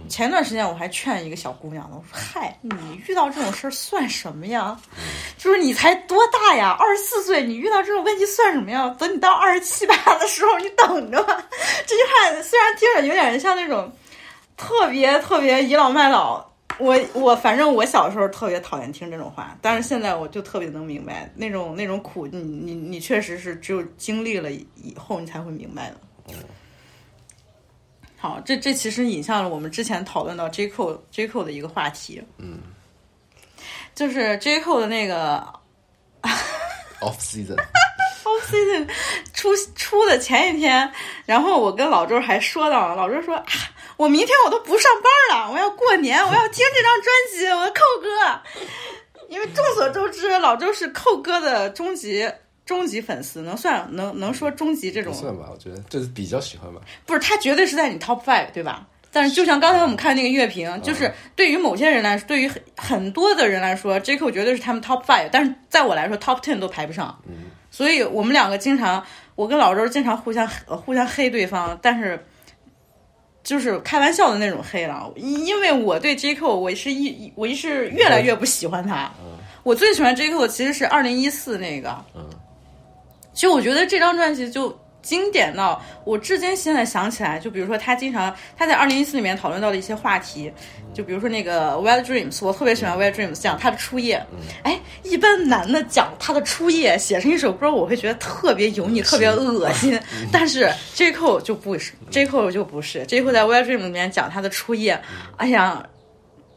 [0.08, 4.80] 前段时间我还劝一个小姑娘呢，我说：“嗨，你遇到这种事儿算什么呀？
[5.38, 8.88] 就是你才多大呀，二十四岁，你遇到这种问题算什么呀？
[8.99, 11.43] 等你到二十七八的时候，你等着吧。
[11.88, 13.91] ”这句话虽然听着有点像那种
[14.58, 16.45] 特别特别倚老卖老，
[16.78, 25.95] 我我反正我小时候特别讨厌听这种话，但是现在我就特别能明白那种那种苦，你你你确实是只有经历了以后你才会明白的。
[28.21, 32.60] 好，这这其实引向了我们之前讨论到 J Cole J Cole 的一个话题，嗯，
[33.95, 35.41] 就是 J Cole 的那个
[36.99, 37.55] off season
[39.34, 40.91] 出出的前一天，
[41.25, 43.45] 然后我跟老周还说到了，老周说啊，
[43.95, 44.91] 我明天我都不上
[45.29, 48.10] 班了，我要过年，我要听这张专辑，我的扣哥，
[49.29, 52.29] 因为众所周知，老周是扣哥的终极。
[52.69, 56.79] 终极粉丝能算能能说终极这种算吧，我觉得就是比较喜欢吧。
[57.03, 58.86] 不是他绝对是在你 top five 对吧？
[59.12, 67.19] 但是就像刚才我们看那个乐评，就是对于某些人来说，对于很很多的人来说，J Cole 绝对是他们 top five，但是在我来说 top ten 都排不上。
[67.27, 69.03] 嗯，所以我们两个经常，
[69.34, 72.23] 我跟老周经常互相互相黑对方，但是
[73.43, 79.12] 就是开玩笑的那种黑了，因为我对 J Cole 我是一我一是越来越不喜欢他。
[79.23, 82.05] 嗯，我最喜欢 J Cole 其实是二零一四那个。
[83.39, 83.39] 嗯。
[83.39, 90.52] 其实我觉得这张专辑就经典到我至今现在想起来，就比如说他经常他在二零一四里面讨论到的一些话题，
[90.93, 94.21] 就比如说那个 Wild Dreams，我特别喜欢 Wild Dreams 讲他的初夜。
[94.63, 99.97] 哎，一般男的讲他的初夜写成一首歌，我会觉得特别油腻、特别恶心。
[100.34, 105.02] 但是 J Cole 就不是，J Cole 就不是，J Cole 在 Wild Dreams 里面讲他的初夜，
[105.38, 105.82] 哎呀，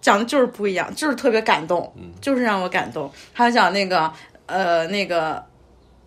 [0.00, 3.08] 讲的就是不一样，就是特别感动，就是让我感动。
[3.32, 4.12] 还有讲那个
[4.46, 5.40] 呃那个。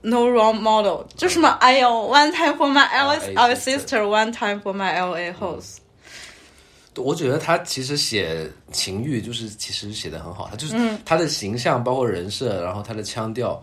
[0.08, 5.78] No wrong model，就什么哎呦，One time for my L our sister，One time for my L A host。
[6.96, 13.60] 我觉得他其实写情欲，就是其实写的很好，他就是嗯他的形象，包括人设，然后他的腔调，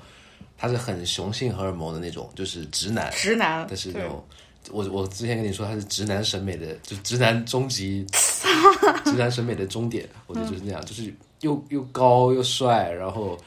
[0.59, 4.25] 他是很雄性荷尔蒙的那种，就是直男，直男，但是那种。
[4.73, 8.05] 我我之前跟你说他是直男审美的，就直男终极，
[9.05, 13.39] 直男审美的终点，我觉得就是那样，就是又又高又帅，然后。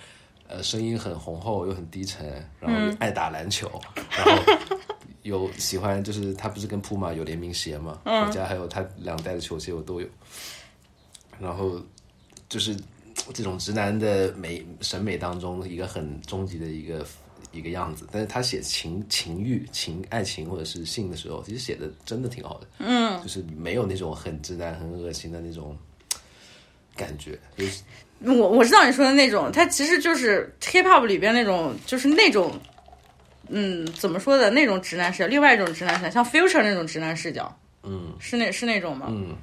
[0.48, 2.28] 呃，声音很浑厚又很低沉，
[2.60, 3.68] 然后爱打篮球，
[4.12, 4.54] 然后
[5.24, 8.00] 有 喜欢，就是他不是跟普马有联名鞋嘛？
[8.06, 10.08] 我家还有他两代的球鞋，我都有。
[11.40, 11.82] 然后
[12.48, 12.78] 就是
[13.34, 17.04] 这种直男的美审美当中一个很终极的一个
[17.52, 22.68] 一个样子，但是他写情情欲、情爱情或者是性的时候，其实写的真的挺好的。
[22.78, 25.76] 嗯，就是没有那种很直男、很恶心的那种
[26.96, 27.82] 感觉，就是。
[28.20, 32.58] 我我知道你说的那种，它其实就是 hip hop 里边那种，就是那种，
[33.50, 39.08] 嗯，怎么说的那种直男视角，另外一种直男视角，像 Future 那种直男视角，嗯，是那是那种吗？
[39.10, 39.36] 嗯，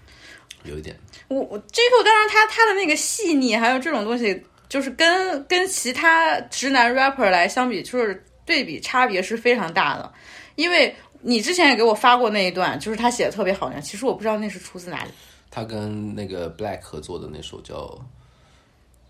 [0.64, 0.96] 有一点。
[1.28, 10.12] 我我 J Cole 当然他他的那个细腻，还有这种东西，就是跟跟其他直男 rapper 来相比，就是对比差别是非常大的。
[10.56, 15.11] 因为你之前也给我发过那一段，就是他写的特别好那其实我不知道那是出自哪里。
[15.50, 17.96] 他跟那个 Black 合作的那首叫。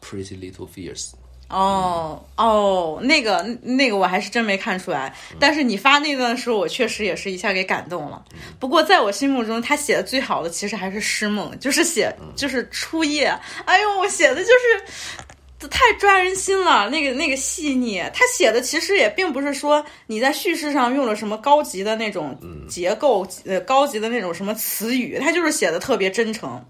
[0.03, 1.13] Pretty Little Fears。
[1.49, 8.25] 哦哦，那个那个我还是真没看出来，但是你发那段的时候，我确实也是一下给感动了。
[8.59, 18.03] 不过在我心目中，他写的最好的其实还是《诗梦》，就是写就是初夜，哎呦，我写的就是太抓人心了，那个那个细腻。
[18.15, 22.35] 他写的其实也并不是说你在叙事上用了什么高级的那种
[22.67, 26.65] 结构，呃，高级的那种什么词语，他就是写的特别真诚。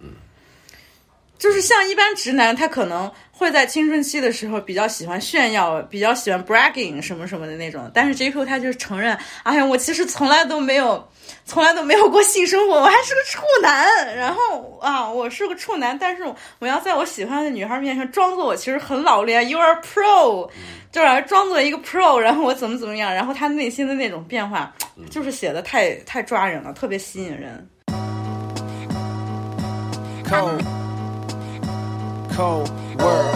[1.43, 7.91] 就是像一般直男，他可能会在青春期的时候比较喜欢炫耀，比较喜欢 bragging 什么什么的那种。
[7.93, 11.05] 但是 J Q 他就承认，哎呀，我其实从来都没有，
[11.45, 14.17] 从来都没有过性生活，我还是个处男。
[14.17, 16.23] 然后啊，我是个处男，但是
[16.61, 20.49] 我要在我喜欢的女孩面前装作我其实很老练，You are pro，
[20.93, 24.73] 就是装作一个 pro， 然后我怎么怎么样，然后他内心的那种变化，
[25.11, 27.69] 就是写的太太抓人了，特别吸引人。
[30.25, 30.63] Cold,
[32.43, 33.35] cold world.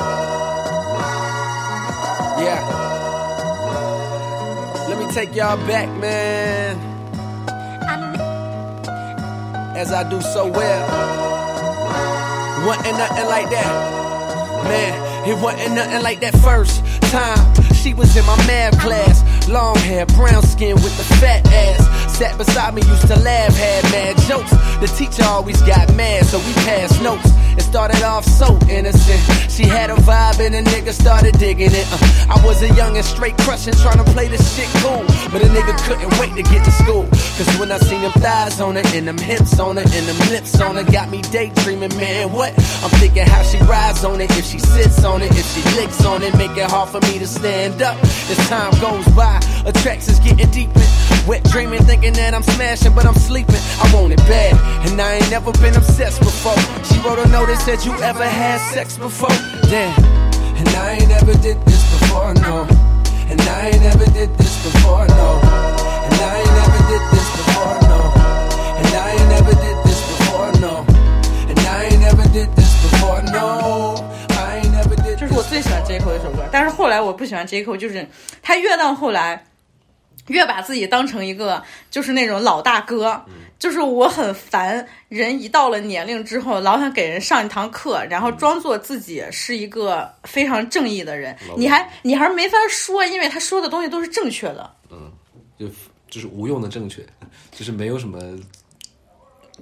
[2.43, 2.61] Yeah.
[4.89, 6.77] Let me take y'all back, man.
[9.77, 10.83] As I do so well.
[12.67, 13.71] Wasn't nothing like that.
[14.65, 17.45] Man, it wasn't nothing like that first time.
[17.75, 19.49] She was in my math class.
[19.49, 22.06] Long hair, brown skin with the fat ass.
[22.17, 24.49] Sat beside me, used to laugh, had mad jokes.
[24.81, 27.29] The teacher always got mad, so we passed notes.
[27.59, 29.21] It started off so innocent.
[29.53, 31.87] She had a vibe and a nigga started digging it.
[31.93, 35.05] Uh, I was a young and straight crushing, trying to play this shit cool.
[35.31, 37.05] But a nigga couldn't wait to get to school.
[37.37, 40.19] Cause when I seen them thighs on her, and them hips on her, and them
[40.31, 42.57] lips on her, got me daydreaming, man, what?
[42.83, 46.03] I'm thinking how she rides on it, if she sits on it, if she licks
[46.07, 48.03] on it, make it hard for me to stand up.
[48.03, 50.81] As time goes by, attractions getting deeper.
[51.28, 53.62] Wet dreaming, thinking that I'm smashing, but I'm sleeping.
[53.80, 54.54] I want it bad,
[54.90, 56.58] and I ain't never been obsessed before.
[56.84, 59.30] She wrote a note that said, You ever had sex before?
[59.70, 59.94] Damn.
[60.58, 62.68] And I ain't never did this before, no.
[63.30, 65.40] And I ain't never did this before, no.
[66.06, 68.00] And I ain't never did this before, no.
[68.78, 70.86] And I ain't never did this before, no.
[71.50, 74.04] And I ain't never did this before, no.
[74.30, 78.08] I ain't never did 这是我最喜欢 J Cole 的一首歌，但是后来我不喜欢 J Cole，就是
[78.42, 79.44] 他越到后来，
[80.29, 83.21] 越把自己当成一个就是那种老大哥，
[83.59, 94.71] 就是我很烦人一到了年龄之后，老想给人上一堂课，然后装作自己是一个非常正义的人，你还你还是没法说，因为他说的东西都是正确的。
[94.91, 95.11] 嗯
[95.59, 95.67] 就
[96.11, 97.05] 就是无用的正确，
[97.51, 98.19] 就是没有什么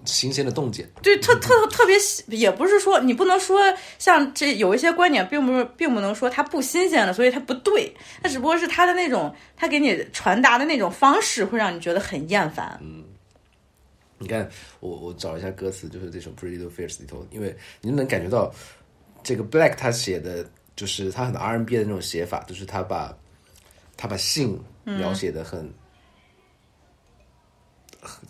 [0.04, 0.88] 新鲜的洞见。
[1.02, 1.96] 对，特特特别，
[2.36, 3.60] 也不是说你不能说
[3.98, 12.78] 像这有一些观点，并不是并不能说它不新鲜了，所以它不对，它只不过是它的那种，它给你传达的那种方式，会让你觉得很厌烦。
[12.82, 13.04] 嗯
[14.16, 14.48] 你看，
[14.80, 18.50] 我我找一下歌词，就是这首《Pretty Little Fears》里头，因为你能感觉到
[19.22, 23.14] 这个 Black 他写的，就是他很 R&B 的那种写法，就是他把
[23.96, 25.68] 他把性描写的很，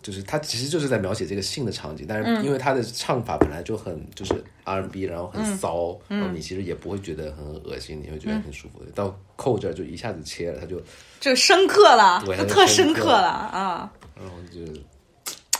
[0.05, 8.91] 就是他其实就是在描写这个性的场景，但是因为他的唱法本来就很就是 R&B，然后很骚，然后你其实也不会觉得很恶心，你会觉得很舒服的。
[8.91, 10.79] 到扣这儿就一下子切了，他就
[11.19, 13.91] 就深刻了对，就特深刻了啊！
[14.15, 14.59] 然后就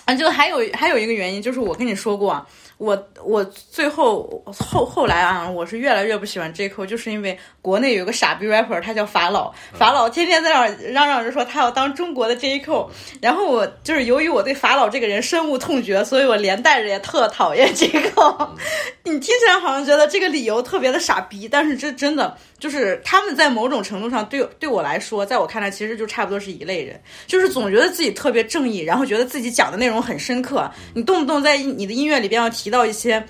[0.06, 2.46] 啊，就还有还有一个原因，就是我跟你说过，
[2.78, 12.90] 我我最后后后来啊，我是越来越不喜欢 J Cole，就是因为国内有个傻逼 rapper，他叫法老，法老天天在那儿嚷嚷着说他要当中国的 J Cole，
[13.22, 18.50] 然后我就是由于我对法老这个人深恶痛绝，所以我连带着也特讨厌 J Cole。
[19.04, 33.24] 你听起来好像觉得这个理由特别的傻逼，但是这真的就是他们在某种程度上对对我来说，在我看来其实就差不多是一类人，就是总觉得自己特别正义，然后觉得自己讲的内容很深刻，你动不动在你的音乐里边要提到一些。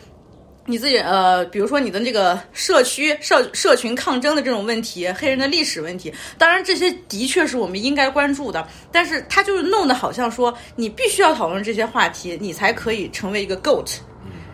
[0.68, 13.98] 你自己呃，比如说你的这个社区社社群抗争的这种问题，黑人的历史问题，当然这些的确是我们应该关注的，但是他就是弄得好像说你必须要讨论这些话题，你才可以成为一个 GOAT。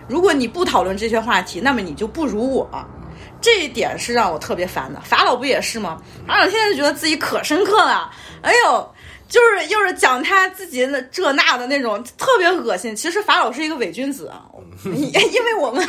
[0.10, 2.70] 如果你不讨论这些话题，那么你就不如我。
[3.40, 5.00] 这一点是让我特别烦的。
[5.00, 5.98] 法老不也是吗？
[6.28, 8.94] 法老现在就觉得自己可深刻了，哎呦，
[9.32, 12.94] 就是又是讲他自己的这那的那种，特别恶心。
[12.94, 14.46] 其实法老是一个伪君子啊，
[14.84, 14.92] 因
[15.46, 15.82] 为我们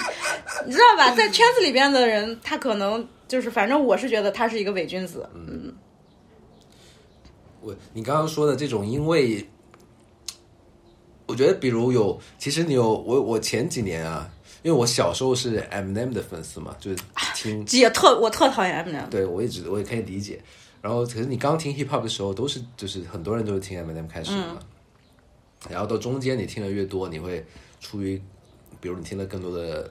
[0.64, 5.28] 你知道吧，在圈子里边的人，他可能就是，反正我是觉得他是一个伪君子。
[5.34, 5.74] 嗯，
[7.60, 9.44] 我你刚刚说的这种，因为
[11.26, 14.30] 我觉得，比如有，其实你有我我前几年啊，
[14.62, 16.98] 因为我小时候是 Eminem 的粉丝嘛，就是
[17.34, 19.08] 听，也特我特讨厌 Eminem。
[19.08, 20.40] 对我一直我也可以理解。
[20.82, 24.58] 然后，可是你刚听 hip hop 的时候，都是就是很多人都是听 Eminem 开始的嘛。
[25.70, 27.42] 然后到中间你听的越多，你会
[27.80, 28.20] 出于，
[28.80, 29.88] 比如你听了更多的，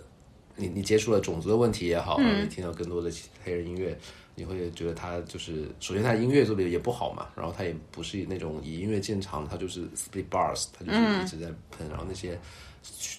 [0.55, 3.09] 你你接触了种族的问题也好，你听到更多的
[3.43, 3.97] 黑人音乐，
[4.35, 12.37] 你会觉得他就是，首先他音乐做的也不好嘛，然后他也不是那种以音乐见长，他就是 split bars，他就是一直在喷，然后那些。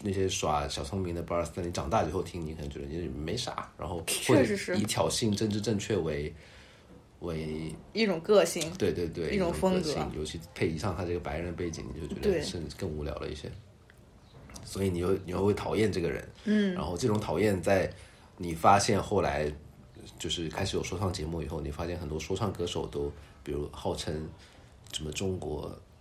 [0.02, 6.35] 那些耍小聪明的 bars，在你长大以后听，你可能觉得你没啥，然后或者确实是以挑衅政治正确为
[7.22, 9.81] 为一种个性，对对对，一种风格。
[9.81, 13.50] 个性尤其配上他这个白人背景，你就觉得甚至更无聊了一些。
[14.64, 17.92] 所以你又你又会讨厌这个人，嗯，然后这种讨厌在
[18.37, 19.52] 你发现后来
[20.18, 23.12] 就是开始有说唱节目以后，你发现很多说唱歌手都，
[23.42, 24.29] 比如号称
[24.92, 25.62] 什么中国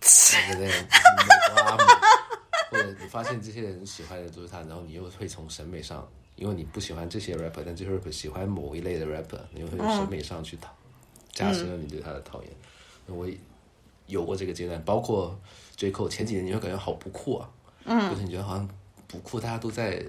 [2.70, 10.72] 或者你发现这些人喜欢的都是他，然后你又会从审美上，因为你不喜欢这些 rapper，但这些 rapper 喜欢某一类的 rapper，你又会从审美上去讨
[11.32, 12.50] 加深了你对他的讨厌。
[13.06, 13.26] 我
[14.06, 15.38] 有过这个阶段，包括
[15.76, 17.50] J Cole 前几年，你会感觉好不酷啊，
[17.84, 18.68] 嗯，就是你觉得好像
[19.06, 20.02] 不酷，大家都在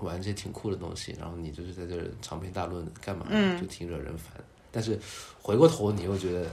[0.00, 3.26] 玩这些挺酷的东西，然后你就是在这儿长篇大论干嘛？
[3.30, 4.32] 嗯就挺惹人烦。
[4.72, 4.98] 但是
[5.40, 6.50] 回过头，你又觉得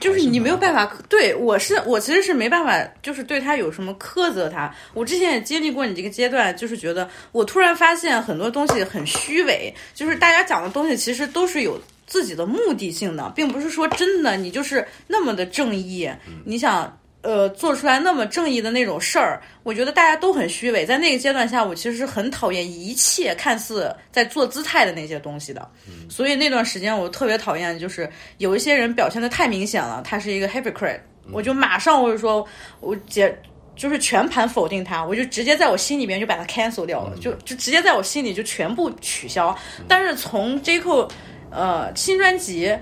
[0.00, 4.74] 就是你没有办法，对我是我其实是没办法，就是对他有什么苛责他。
[4.92, 16.10] 我之前也经历过你这个阶段，就是觉得我突然发现很多东西很虚伪，就是大家讲的东西其实都是有自己的目的性的，并不是说真的你就是那么的正义，
[16.44, 16.97] 你想。
[17.20, 20.86] 呃，做出来那么正义的那种事儿，我觉得大家都很虚伪。
[20.86, 25.68] 在那个阶段下，我其实是很讨厌一切看似在做姿态的那些东西的。
[26.08, 28.08] 所以那段时间我特别讨厌，就是
[28.38, 31.00] 有一些人表现的太明显了，他是一个 hypocrite，
[31.32, 32.46] 我就马上我就说，
[32.78, 33.36] 我解
[33.74, 39.54] 就是全盘否定他，我就直接在我心里边就把他 cancel 掉了，就就直接在我心里就全部取消。
[39.88, 41.10] 但是从 J Cole
[41.50, 42.72] 呃新专辑，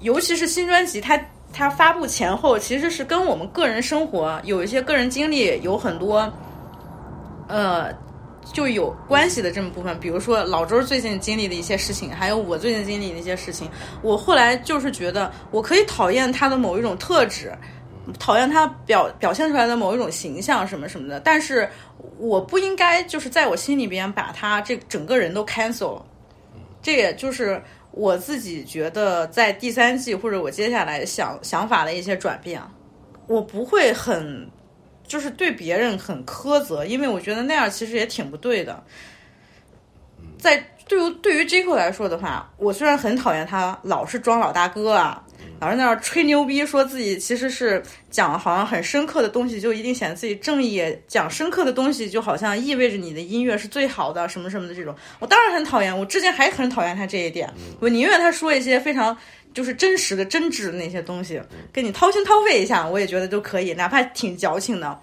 [0.00, 1.22] 尤其是新专辑，他。
[1.52, 6.32] 它发布前后其实是跟我们个人生活有一些个人经历有很多，
[7.46, 7.92] 呃，
[8.42, 10.00] 就有关系的这么部分。
[10.00, 13.70] 比如说老周最近经历的一些事情，还有我最近经历的一些事情。
[14.00, 17.52] 我后来就是觉得，我可以讨厌他的某一种特质，
[18.18, 21.68] 讨厌他表表现出来的某一种形象什么什么的，但是
[22.18, 26.00] 我不应该就是在我心里边把他这整个人都 cancel。
[26.80, 27.62] 这也就是。
[27.92, 32.60] 我自己觉得，在第三季或者我接下来想想法的一些转变，
[33.26, 34.50] 我不会很
[35.06, 38.82] 就是对别人很苛责，因为我觉得那样其实也挺不对的。
[40.38, 40.56] 在
[40.88, 45.24] 对于对于 J.K 来说的话，我虽然很讨厌他老是装老大哥啊。
[45.60, 50.82] 老是在那儿吹牛逼，说自己其实是讲好像很深刻的东西，就一定显得自己正义。
[51.06, 54.94] 讲深刻的东西，就好像意味着你的音乐是最好的，什么什么的这种。
[55.20, 57.48] 我当然很讨厌，我之前还很讨厌他这一点。
[57.80, 59.16] 我宁愿他说一些非常
[59.54, 61.40] 就是真实的、真挚的那些东西，
[61.72, 65.00] 跟你掏心掏肺一下，我也觉得都可以，哪怕挺矫情的。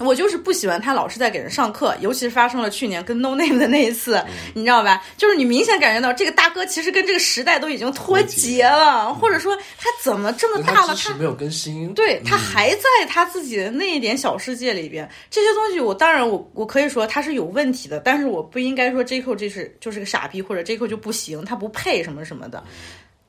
[0.00, 4.20] 我就是不喜欢他老是在给人上课，尤其是发生了去年跟 No Name 的那一次，
[4.52, 5.00] 你知道吧？
[5.16, 15.08] 就是你明显感觉到这个大哥其实跟这个时代都已经脱节了，或者说他怎么这么大了，他没有更新，对他还在他自己的那一点小世界里边。
[15.30, 22.60] 这些东西我当然我我可以说他是有问题的，但是我不应该说 J Q 这是就是个傻逼，或者 J Q 就不行，他不配什么什么的。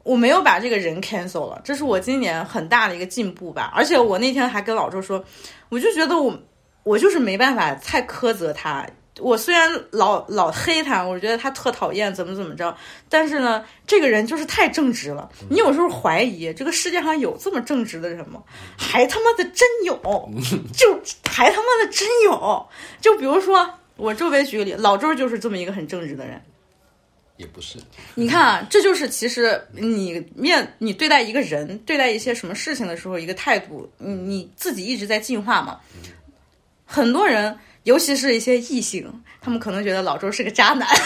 [0.02, 3.72] 我没有把这个人 cancel 了，这是我今年很大的一个进步吧。
[3.76, 5.24] 而且我那天还跟老周说，
[5.70, 6.36] 我就觉得我。
[6.86, 8.88] 我就是没办法太苛责他。
[9.20, 12.76] 我虽然老老黑他，我觉得他特讨厌，怎么怎么着。
[13.08, 15.30] 但是呢，这个人就是太正直了。
[15.50, 18.44] 你有时候怀疑这个世界上有这么正直的人吗？
[18.78, 19.96] 还他妈的真有，
[20.76, 22.68] 就还他妈的真有。
[23.00, 26.42] 就比如说我周围举个例，老周就是这么一个很正直的人。
[27.38, 27.78] 也不是。
[28.16, 35.80] 你看啊，这就是其实你面你对待一个人，对待一些什么事情的时候一个态度，你你自己一直在进化嘛。
[36.86, 40.88] 很多人，尤其是一些异性，他们可能觉得老周是个渣男。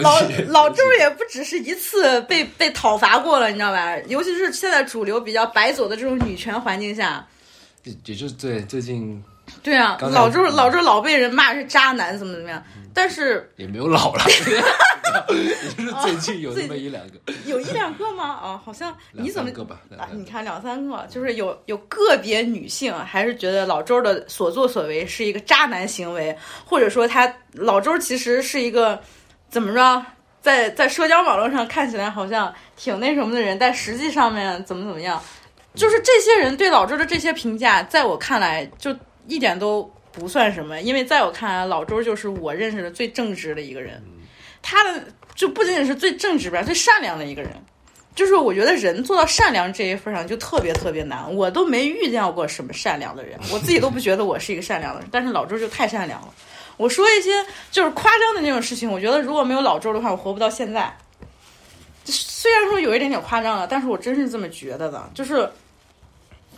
[0.00, 3.94] 老老周也不只是一次被被讨伐过了，你知道吧？
[4.06, 7.26] 尤其是现在主流比较白左的这种女权环境下，
[7.84, 9.22] 也也就是对最近，
[9.62, 12.62] 对啊，老周老周老被人骂是渣男，怎么怎么样？
[12.94, 14.22] 但是也没有老了，
[15.32, 18.24] 也就是最近有那么一两个，有一两个吗？
[18.24, 19.80] 啊，好像你怎么个吧？
[19.96, 26.36] 啊，你看两三个，就是有有个别女性还是觉得老周的所作所为是一个渣男行为，
[26.66, 29.00] 或者说他老周其实是一个
[29.48, 30.04] 怎么着，
[30.42, 35.18] 在在社交网络上看起来好像挺那什么的人，但实际上面怎么怎么样，
[35.74, 38.94] 就是这些人对老周的这些评价，在我看来就
[39.26, 39.90] 一点都。
[40.14, 43.98] 不算什么，因为在我看来，老周就是我认识的最正直的一个人。
[44.60, 45.02] 他的
[45.34, 47.50] 就不仅仅是最正直吧，最善良的一个人。
[48.14, 55.08] 就是我觉得人做到善良这一份上就特别特别难，我都没遇见过什么善良的人，我自己都不觉得我是一个善良的人。
[55.10, 56.28] 但是老周就太善良了。
[56.76, 57.30] 我说一些
[57.70, 60.94] 就是夸张的那种事情，我觉得如果没有老周的话，我活不到现在。
[62.04, 65.50] 虽然说有一点点夸张了，但是我真是这么觉得的，就是。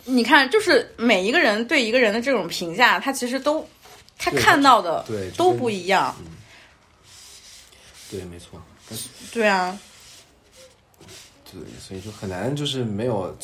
[0.05, 3.67] 你看，就是每一个人对一个人的这种评价，他其实都
[4.17, 5.03] 他看到的
[5.35, 6.15] 都不一样。
[8.09, 8.61] 对，没错。
[9.33, 9.77] 对啊。
[11.51, 13.35] 对，所以就很难，就是没有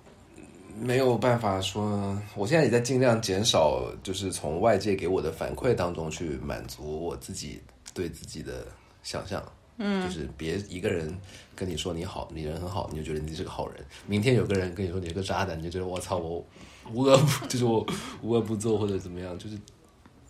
[0.80, 2.20] 没有办法说。
[2.34, 7.62] 我现在也在尽量减少，就是从外界给我的反馈当中去满足我自己
[7.94, 8.66] 对自己的
[9.02, 9.42] 想象。
[9.78, 11.16] 嗯，就是别一个人
[11.58, 13.84] 跟你说你好，你人很好，你就觉得你是个好人。
[14.06, 16.46] 明天有个人跟你说你是个渣男，你就觉得我操，我
[16.92, 17.84] 无恶不 就是我
[18.22, 19.58] 无恶不作或者怎么样，就是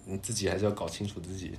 [0.06, 1.52] 你自己还是要搞清楚自己。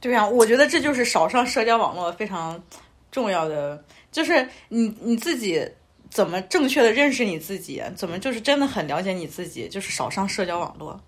[0.00, 2.62] 对啊，我觉得这就是少上社交网络非常
[3.10, 5.68] 重要的，就是你你自己
[6.08, 11.00] 怎么正确的认识你自己，怎么就是真的很了解你自己，就是少上社交网络。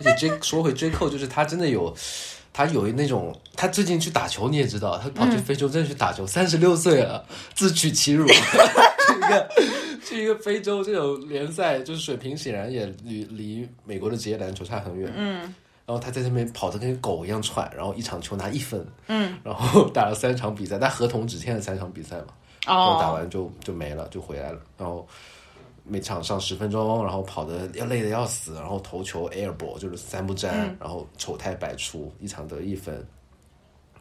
[0.00, 1.94] 而且 J 说回 J 扣，就是他真的有，
[2.58, 8.26] 他有那种，他最近去打球，你也知道，他跑去非洲真的去打球，三十六岁了，自取其辱，
[9.06, 9.48] 去一个
[10.04, 15.54] 去一个非洲这种联赛，就是水平显然也离离美国的职业篮球差很远，嗯。
[15.86, 22.26] 然后他在那边跑得跟狗一样喘，然后一场球拿一分，嗯，然后打了三场比赛，但合同只签了三场比赛嘛，
[22.66, 25.06] 然后打完就就没了，就回来了，然后
[25.88, 33.06] 每场上十分钟，然后跑的要累的要死，然后投球 air ball 就是三不沾，然后丑态百出，一场得一分，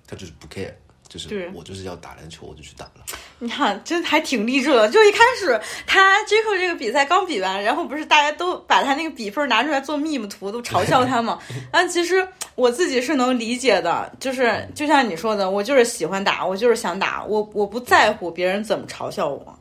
[0.07, 0.73] 他就是不 care，
[1.07, 3.05] 就是对我就是要打篮球，我就去打了。
[3.39, 4.89] 你看，真的还挺励志的。
[4.89, 11.37] 就一开始他 j a c o 这个比赛刚比完，然后不是大家都把他那个比分拿出来做 meme 图，都嘲笑他嘛。
[11.71, 19.59] 但其实我自己是能理解的，就是就像你说的，我就是喜欢打，我就是想打，我我不在乎别人怎么嘲笑我。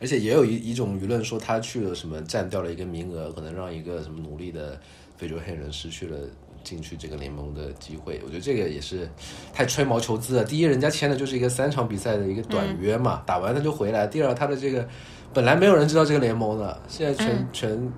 [0.00, 4.80] 而且也有一一种舆论说他去了什么占掉了一个名额，可能让一个什么努力的
[5.16, 6.16] 非洲黑人失去了
[6.64, 8.20] 进去这个联盟的机会。
[8.24, 9.08] 我觉得这个也是
[9.52, 10.44] 太吹毛求疵了。
[10.44, 14.06] 第一，人家签的就是一个三场比赛的一个短约嘛，打完他就回来。
[14.06, 14.88] 第二，他的这个
[15.34, 17.92] 本来没有人知道这个联盟的，现在全、全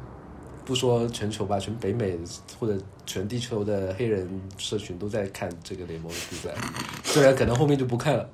[0.64, 2.18] 不说全球吧，全北美
[2.59, 2.76] 或者
[3.07, 4.28] 全地球的黑人
[4.59, 6.50] 社群都在看这个联盟的比赛，
[7.05, 8.28] 虽然可能后面就不看了，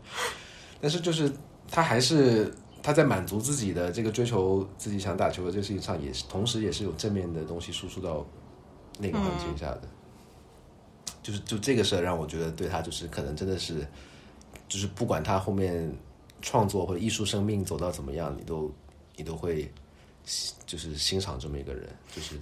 [0.80, 1.30] 但是就是
[1.70, 2.52] 他还是
[2.82, 8.24] 他在满足自己的这个追求自己想打球的这个事情上，也是同时也是有正面的东西输出到
[8.98, 9.82] 那个环境下的。
[11.22, 13.86] 就是就这个事儿让我觉得对他就是可能真的是，
[14.66, 15.92] 就是不管他后面
[16.40, 18.72] 创作或者艺术生命走到怎么样，你都
[19.14, 19.70] 你都会
[20.64, 22.36] 就是欣赏这么一个人，就是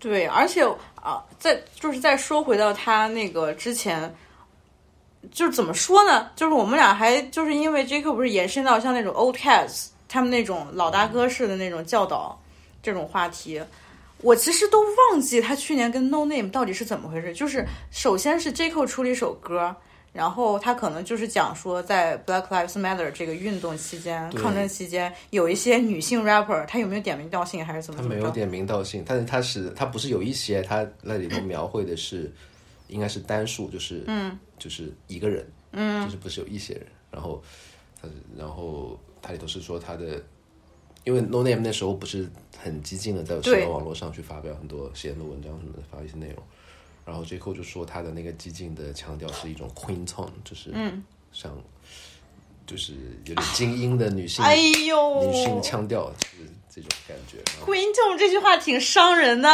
[0.00, 0.64] 对，而且
[0.96, 4.12] 啊，在就是再说回到他那个之前，
[5.30, 6.30] 就是怎么说呢？
[6.36, 12.40] 就是我们俩还就是因为 J Q 不是延伸到像那种 Old Cats 他们那种老大哥式的那种教导
[12.82, 13.60] 这种话题，
[14.22, 17.34] 我其实都忘记他去年跟 No Name 到底是怎么回事。
[17.34, 19.74] 就是首先是 J Q 出了一首歌。
[20.14, 28.08] 然后他可能就是讲说，在 Black Lives Matter 这个运动期间、抗争期间，有一些女性 rapper，他有没有点名道姓还是怎么他？
[28.08, 32.32] 没有点名道姓，但是他是他不是有一些他那里头描绘的是
[32.94, 37.42] 应该是单数，就是嗯，就是一个人，嗯，就是不是有一些人，然后
[38.00, 40.22] 他然后他里头是说他的，
[41.02, 46.40] 因为 No Name 那时候不是很激进的在社交网络上去发表很多写很多文章什么的，发一些内容，
[47.04, 51.52] 然后 J Cole 就说他的那个激进的腔调是一种 Queen tone，就是嗯，像
[52.64, 54.54] 就是有点精英的女性、哎
[54.86, 57.38] 呦，女性腔调，就是这种感觉。
[57.64, 59.48] Queen Tone 这句话挺伤人的，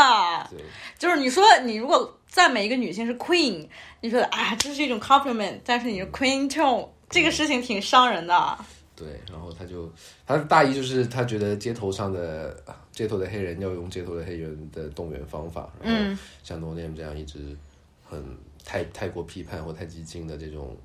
[0.50, 0.60] 对，
[0.98, 3.68] 就是你说你如果赞美一个女性是 Queen，
[4.00, 8.58] 你说啊这是一种 compliment，但是你是 Queen Tone，这个事情挺伤人的。
[8.96, 9.90] 对，然后他就
[10.26, 17.56] 他的大意就是他觉得街头上的啊街头的黑人要用街头的黑人的动员方法，然后像 No Name 这样一直
[18.04, 18.22] 很
[18.62, 20.76] 太太过批判或太激进的这种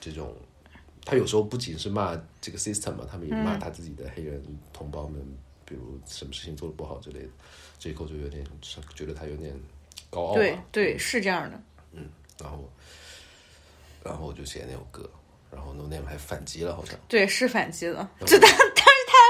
[0.00, 0.34] 这种，
[1.04, 4.42] 他有时候不仅是骂这个 system 嘛，他们也骂他自己的黑人
[4.72, 5.22] 同胞们，
[5.74, 7.28] 比如什么事情做的不好之类的，
[7.80, 8.46] 这一口就有点
[8.94, 9.52] 觉得他有点
[10.08, 11.60] 高傲吧，对对，是这样的。
[11.92, 12.08] 嗯
[12.38, 12.70] 然后
[14.04, 15.10] 然后我就写那首歌，
[15.50, 16.96] 然后 No Name 还反击了，好像。
[17.08, 18.08] 对，是反击了。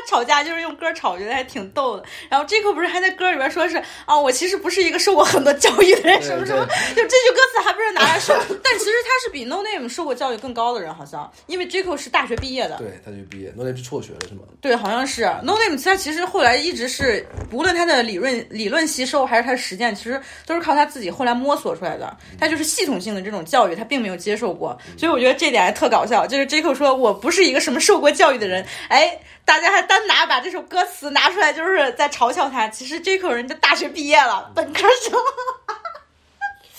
[0.08, 2.04] 吵架就是用歌吵，我觉得还挺逗的。
[2.28, 3.76] 然后 j a c o 不是还在歌里边说是
[4.06, 8.34] 啊，我其实不是一个受过很多教育的人，什么什么，就这句歌词还不是拿来说。
[8.62, 12.76] 但其实他是比 No Name 受过教育更高的人，好像，因为 j a c o 是大学毕业的。
[12.76, 14.42] 对，他就毕业，No Name 是辍学了是吗？
[14.60, 22.16] 对，好像是 No Name，他其实后来一直是，无论他的理论理论吸收还是他的实践，其实都是靠他自己后来摸索出来的。
[22.38, 26.26] 他就是系统性的这种教育，他并没有接受过，所以我觉得这点还特搞笑。
[26.26, 32.68] 就是 J Cole 说我不是一个什么受过教育的人，哎，大家还单拿把这首歌词拿出来，就是在嘲笑他。
[32.68, 35.12] 其实 J Cole 人家大学毕业了，本科生，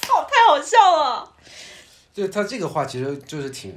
[0.02, 1.32] 操， 太好笑了。
[2.14, 3.76] 就他这个话其实就是挺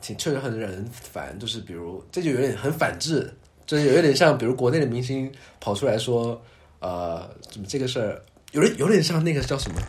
[0.00, 6.40] 挺确实很惹人烦，就是比如这就有点很反制，就是有点像比如国内的明星跑出来说，
[6.78, 8.22] 呃，怎么这个事儿
[8.52, 9.80] 有点有点像那个叫什么，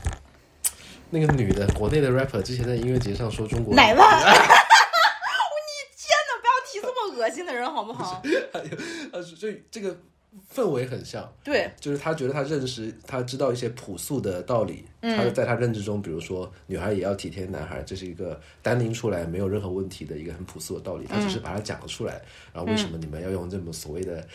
[1.11, 4.64] 那个女的国内的 rapper 之前在音乐节上说中国奶爸，你天哪，不要提这么
[7.25, 8.21] 恶心的人好不好？
[9.11, 9.97] 呃，就这个
[10.53, 14.85] 氛围很像，对，就是他觉得他认识，他知道一些朴素的道理。
[15.01, 21.05] 他在他认知中，比如说女孩也要体贴男孩，这是一个单拎出来没有任何问题的一个很朴素的道理。
[21.05, 22.21] 他只是把它讲了出来，
[22.53, 24.27] 然后为什么你们要用这么所谓的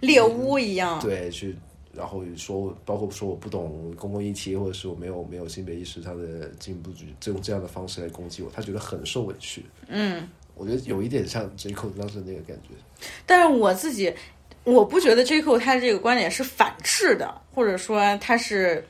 [0.00, 1.00] 猎巫一样。
[1.00, 1.56] 对去，
[1.92, 9.64] 然后说包括说我不懂公共议题，或者是我没有没有性别意识上的进步，就用这样的方式来攻击我，他觉得很受委屈。
[9.88, 12.74] 嗯，我觉得有一点像 J Cole 当时那个感觉。
[13.24, 14.12] 但是我自己，
[14.64, 18.84] 我不觉得 J Cole 他这个观点是反制的，或者说他是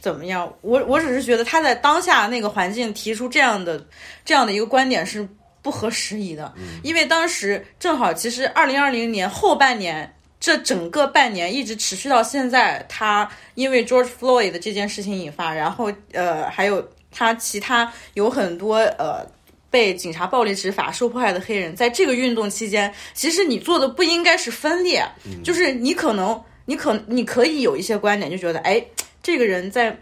[0.00, 0.52] 怎么样？
[0.62, 3.86] 我我只是觉得他在当下那个环境提出这样的
[4.24, 5.28] 这样的一个观点是
[5.62, 6.52] 不合时宜的，
[6.82, 10.12] 因为当时正好其实二零二零年后半年。
[10.44, 19.24] 这整个半年一直持续到现在，他因为 George Floyd 的这件事情引发，然后呃，还有他其他有很多呃
[19.72, 25.04] 被警察暴力执法、受迫害的黑人，在这个运动期间，其实你做的不应该是分裂，
[25.42, 28.84] 就是你可能你可你可以有一些观点，就觉得哎，
[29.20, 29.98] 这个人在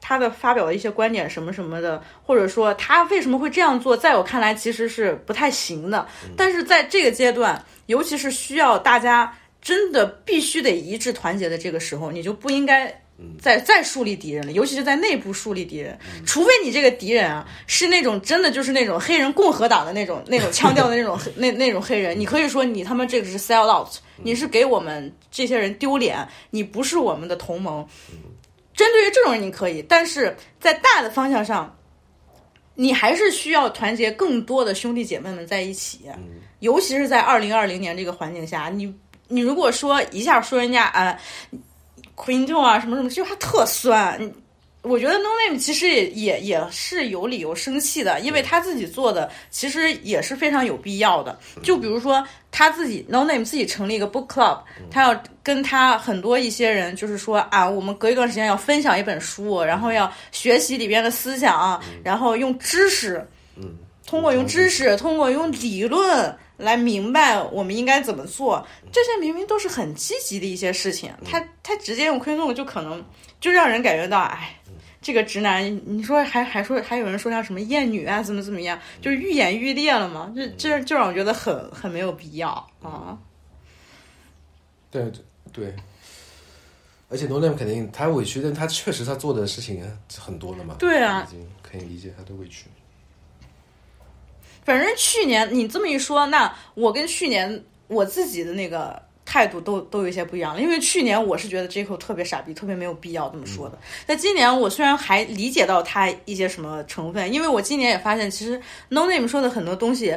[0.00, 6.06] 他的发表的一些观点什么什么的，或者说他为什么会这样做，在我看来其实是不太行的。
[6.36, 9.34] 但是在这个阶段，尤其是需要大家。
[9.64, 13.02] 真的必须得一致团结的这个时候，你就不应该
[13.40, 15.96] 再再树立敌人了，尤其是在内部树立敌人。
[16.26, 23.88] 除非你这个敌人啊是那种真的就是那种黑人共和党的那种那种腔调的那种那那种黑人，你可以说你他妈这个是 sell out，
[24.22, 27.86] 你是给我们这些人丢脸，你不是我们的同盟。
[28.74, 31.76] 针对于这种人你可以，但是在大的方向上，
[32.74, 36.00] 你还是需要团结更多的兄弟姐妹们在一起，
[36.58, 38.92] 尤其是在二零二零年这个环境下，你。
[39.26, 41.18] 你如果说一下说人家啊
[42.16, 44.18] ，Queen 啊什么什么，这句话特酸。
[44.82, 51.38] 我觉得 No Name 其实也也也是有理由生气的，因为他自己做的其实也是非常有必要的。
[51.62, 54.58] 就比如说他自己 No Name 自己成立一个 Book Club，
[54.90, 63.74] 他要跟他很多一些人，就是说啊，我们隔一段时间要分享一本书，然后要学习里边的思想，然后用知识，嗯，
[64.06, 66.36] 通过用知识，通过用理论。
[66.56, 73.04] 来明白我们应该怎么做，这些明明都是很积极的一些事情，他他直接用亏弄就可能
[73.40, 74.56] 就让人感觉到，哎，
[75.02, 82.50] 这个直男，你说还还说还有人说他什么厌女啊，怎么怎么样，就是愈演愈烈了嘛，这这就让我觉得很很没有必要
[82.80, 83.18] 啊。
[84.90, 85.10] 对
[85.52, 85.74] 对，
[87.08, 89.84] 而且 No Name 肯定他委屈，但他确实他做的事情
[90.16, 92.66] 很多了嘛，对啊，已经可以理解他的委屈。
[94.64, 100.60] 反正去年你这么一说，那我跟去年我自己的那个态度都都有一些不一样了。
[100.60, 103.78] 因为去年我是觉得 J 口特别傻逼，特别没有必要这么说的。
[104.06, 108.58] 但今年，我虽然还理解到他一些什么成分，因为我今年也发现，其实
[108.88, 110.16] No Name 说的很多东西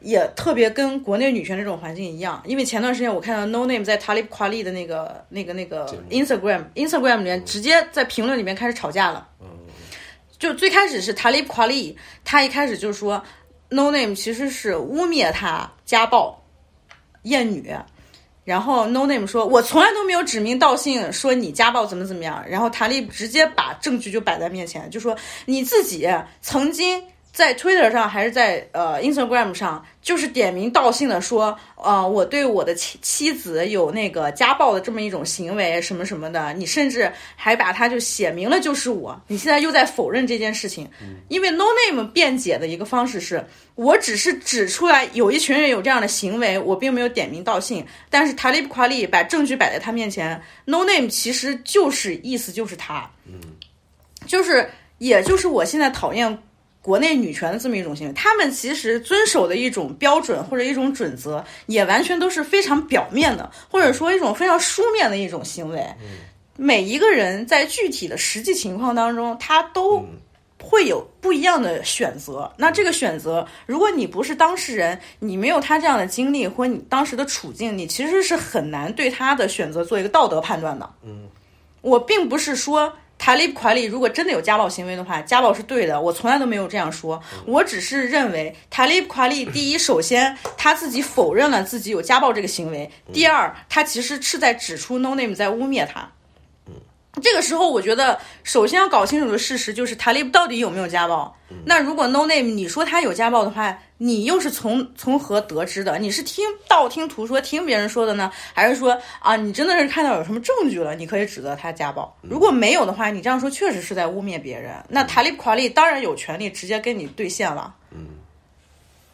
[0.00, 2.40] 也特别跟国内女权这种环境一样。
[2.46, 9.26] 因为前段时间我看到 No Name 在 Talib Kweli 的那个那个那个 Instagram Instagram 里面直接在评论里面开始吵架了。
[10.38, 13.20] 就最开始是 Talib Kweli，他一开始就说。
[13.68, 16.42] No Name 其实是污蔑他家暴、
[17.22, 17.74] 厌女，
[18.44, 25.16] 然后 No Name 说：“我从来都没有指名道姓说你家暴怎么怎么样。”然后谭力直接把证据就摆在面前，就说
[25.46, 26.08] 你自己
[26.40, 27.02] 曾经。
[27.38, 36.52] 在 Twitter 上还是在呃 Instagram 上，就是点名道姓的说，呃，我对我的妻妻子有那个家暴的这么一种行为，什么什么的。
[36.54, 39.16] 你甚至还把他就写明了就是我。
[39.28, 40.90] 你现在又在否认这件事情，
[41.28, 47.86] 因为 No Name 辩解的一个方式是，我只是指出来有一群人有这样的行为，我并没有点名道姓。
[48.10, 53.38] 但是 Talib Kweli 把证据摆在他面前，No Name 其实就是意思就是他，嗯，
[54.26, 54.68] 就是
[54.98, 56.36] 也就是我现在讨厌。
[56.88, 65.86] 国内女权的这么一种行为，他们其实遵守的一种标准或者一种准则，也完全都是非常表面的，或者说一种非常书面的一种行为。
[66.56, 70.02] 每一个人在具体的实际情况当中，他都
[70.62, 72.50] 会有不一样的选择。
[72.56, 80.90] 那这个选择，如果你不是当事人，你没有他这样的经历或你当时的处境，你其实是很难对他的选择做一个道德判断的。
[81.02, 81.28] 嗯，
[81.82, 82.90] 我并不是说。
[83.18, 87.20] 塔利普·夸利如果真的有家暴行为的话，家暴是对的，我从来都没有这样说。
[87.44, 96.10] 我只是认为塔利普·夸利第一，首先他自己否认了自己有家暴这个行为；第二，他其实是在指出 No Name 在污蔑他。
[97.20, 101.34] 这个时候，我觉得首先要搞清楚的事实就是塔利布到底有没有家暴。
[101.64, 105.98] 那如果 No Name 你说他有家暴的话，你又是从从何得知的？
[105.98, 112.14] 你是听道听途说，听别人说的呢，还是说啊，你真的是看到有什么证据了，你可以指责他家暴？
[112.22, 114.74] 如果没有的话，你这样说确实是在污蔑别人。
[114.88, 117.74] 那塔利布夸利当然有权利直接跟你对线了。
[117.90, 118.06] 嗯，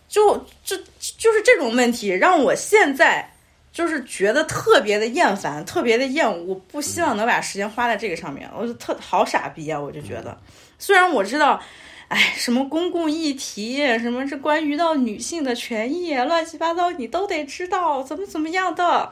[0.09, 3.30] 就这就是这种问题，让我现在。
[3.74, 8.48] 就是觉得特别的厌烦，特别的厌恶，我不希望能把时间花在这个上面。
[8.56, 9.80] 我就特好傻逼啊！
[9.80, 10.38] 我就觉得，
[10.78, 11.60] 虽然我知道，
[12.06, 19.10] 哎，什么公共议题，什么是关于到女性的权益，乱七八糟，你都得知道，怎么怎么样的。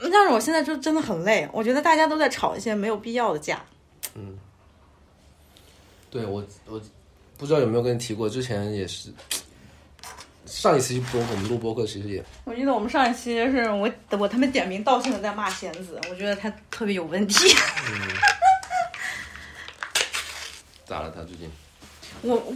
[0.00, 3.62] 但是我现在就真的很累，我觉得大家都在吵一些没有必要的架。
[4.14, 4.38] 嗯，
[6.08, 6.80] 对我我
[7.36, 9.12] 不知道有没有跟你提过，之前也是。
[10.50, 13.88] 上一期播我们录播客，其实也，我记得我们上一期是我
[14.18, 17.54] 我他妈点名道姓的在骂贤子，我觉得他特别有问题。
[20.84, 21.10] 咋了？
[21.14, 21.48] 他最近
[22.22, 22.52] 我我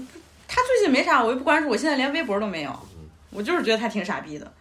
[0.49, 2.89] 他最近没啥，我又不关注，我现在连微博都没有，
[3.31, 4.53] 我就是觉得他挺傻逼的。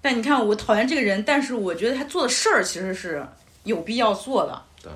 [0.00, 3.24] 但你看，我讨厌这个人，但是我觉得他做的事儿其实是
[3.62, 4.62] 有必要做的。
[4.82, 4.92] 当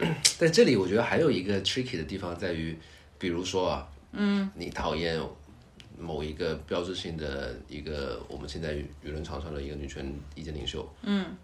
[0.00, 2.78] 然， 但这里我觉得还有一个 tricky 的地方在于，
[3.18, 3.86] 比如说啊，
[4.16, 5.20] 嗯，你讨厌
[5.98, 11.36] 某一个标志性的一个我们现在舆论场上的一个女权意见领袖，嗯，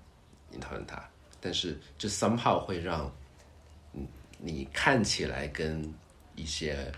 [0.50, 1.02] 你讨厌她，
[1.40, 3.10] 但是这 somehow 会让，
[3.94, 4.06] 嗯，
[4.38, 5.92] 你看起来跟
[6.34, 6.90] 一些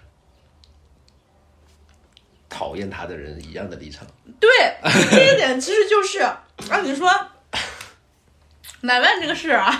[2.48, 4.06] 讨厌他的人一样的立场。
[4.38, 4.48] 对，
[5.10, 6.46] 这一点其实就是啊
[6.84, 7.08] 你说
[8.84, 9.72] 乃万这个事儿啊，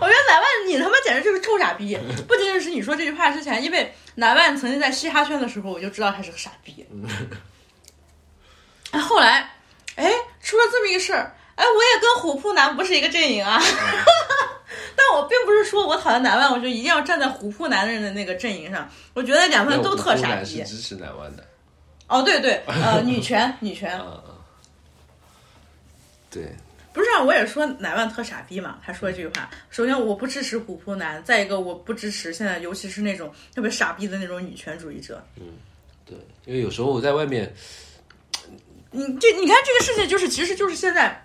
[0.00, 1.96] 我觉得乃万你他妈简直就是臭傻逼。
[2.26, 6.86] 不仅仅是你说这句话之前，因为乃万曾经在嘻哈圈的时候，我就知道他是个傻逼。
[8.92, 9.52] 哎，后来，
[9.96, 10.10] 哎，
[10.42, 13.60] 出了这么一个事儿，哎，我也跟虎扑男不是一个阵营啊。
[14.96, 18.88] 但我并不是说我讨厌乃万，我就一定要站在虎扑男人的那个阵营上。
[19.12, 20.62] 我觉得两个人都特傻逼。
[20.62, 21.46] 支持乃万的。
[22.06, 24.00] 哦，对对，呃， 女权，女权，
[26.30, 26.56] 对，
[26.92, 28.78] 不是啊，我也说乃万特傻逼嘛。
[28.84, 35.24] 他说这句话，首先我不支持虎扑男，再一个我不支持现在尤其是那种特别傻逼的那种女权主义者。
[35.36, 35.44] 嗯
[36.04, 36.16] 对，
[36.46, 37.54] 因为有时候我在外面，
[38.90, 41.24] 你这你看这个事情就是，其实就是现在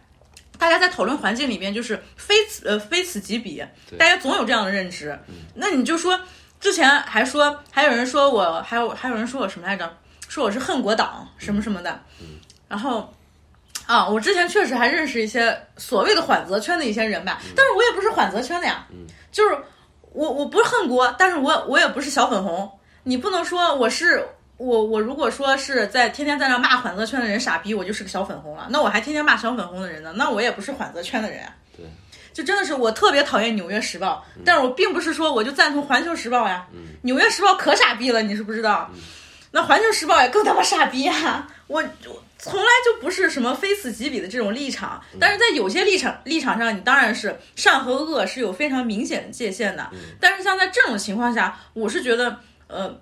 [0.59, 3.63] 大家在讨论环境里边，就是非此呃非此即彼，
[3.97, 5.18] 大家总有这样的认知。
[5.55, 6.20] 那你就说
[6.59, 9.97] 之前还说还有人说我还有还有人说我什么来着？
[10.28, 11.99] 说我是恨国党什么什么的。
[12.20, 13.13] 嗯然后
[13.86, 18.86] 啊，我之前确实还认识一些所谓的缓则圈的一些人吧，但是我也不是缓则圈的呀。
[19.31, 19.57] 就是
[20.11, 22.71] 我我不是恨国，但是我我也不是小粉红。
[23.03, 24.25] 你不能说我是
[24.57, 28.67] 我我如果说是在天天在那骂缓则圈的人傻逼，我就是个小粉红了。
[28.69, 31.53] 那我还天天骂小粉红的人呢，那我也不是缓则圈的人啊。
[31.75, 31.86] 对，
[32.33, 36.65] 就真的是我特别讨厌《纽约时报》，但是我并不是说我就赞同《环球时报》呀，
[37.01, 38.89] 纽约时报》可傻逼了，你是不知道。
[39.51, 41.47] 那《环球时报》也更他妈傻逼啊！
[41.67, 49.89] 我我从来就不是什么非此即彼的这种立场，但是在有些立场立场上，你当然是善和恶是有非常明显的界限的。
[50.19, 52.95] 但是像在这种情况下，我是觉得，呃，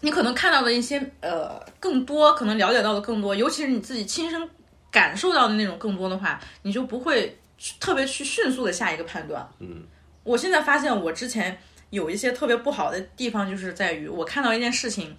[0.00, 4.48] 你可能看到的一些呃更多，可能了解到的更多，尤其是你自己亲身
[4.90, 9.48] 感受到的那种更多的话，你就不会去特别去迅速的下一个判断。
[9.58, 9.82] 嗯，
[10.22, 11.58] 我现在发现我之前
[11.90, 15.16] 有一些特别不好的地方，就是在于我看到一件事情。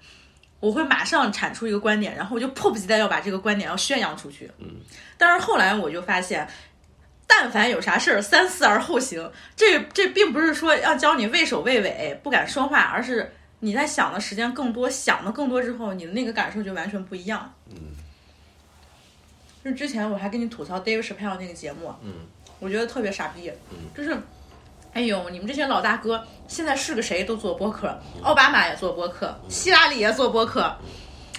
[0.60, 4.52] 我会马上产出一个观点，然后我就迫不及待要把这个观点要宣扬出去。
[4.58, 4.68] 嗯，
[5.18, 6.48] 但是后来我就发现，
[7.26, 9.32] 但凡有啥事儿，三思而后行。
[9.56, 17.54] 这这并不是说要教你畏首畏尾、不敢说话，而是你在想的时间更多，想的更多之后，你的那个感受就完全不一样。
[17.70, 17.78] 嗯，
[19.64, 22.14] 就是之前我还跟你吐槽 Dave Chappelle 那个节目，嗯，
[22.60, 24.18] 我觉得特别傻逼，嗯，就是。
[24.92, 30.76] 哎呦，你们这些老大哥现在是个谁都做播客，奥巴马也做播客，希拉里也做播客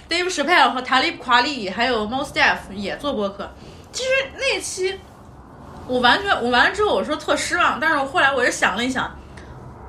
[0.09, 3.51] ，Dave Chappelle 和塔利普夸利还有 Mos Def 也做播客。
[3.93, 4.99] 其实那期
[5.89, 9.15] 我完全我完了之后，我说特失望，但是我后来我又想了一想，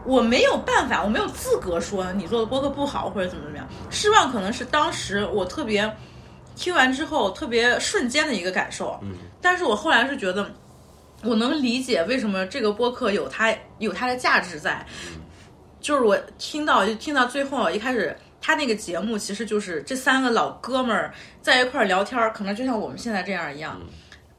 [0.05, 3.67] 我没有办法，我没有资格说你做的播客不好或者怎么怎么样。
[3.91, 5.89] 失望可能是当时我特别
[6.55, 10.51] 听完之后特别瞬间的一个感受，嗯，但是我后来是觉得。
[11.23, 14.85] 我能理解为什么这个播客有它有它的价值在，
[15.79, 23.79] 就是我听到就听到最后一开始他那个节目其实就是这三个老哥们儿在一块儿聊天儿，可能就像我们现在这样一样，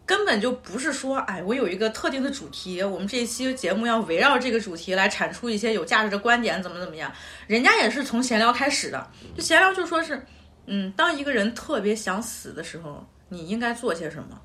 [0.04, 7.12] 根本就不是说哎我有一个特定的主题，我们这一期节目要围绕这个主题来产出一些有价值的观点，怎么怎么样，
[7.46, 10.20] 人家也是从闲聊开始的，就闲聊就说是，
[10.66, 14.40] 嗯，当一个人特别想死的时候，你应该做些什么。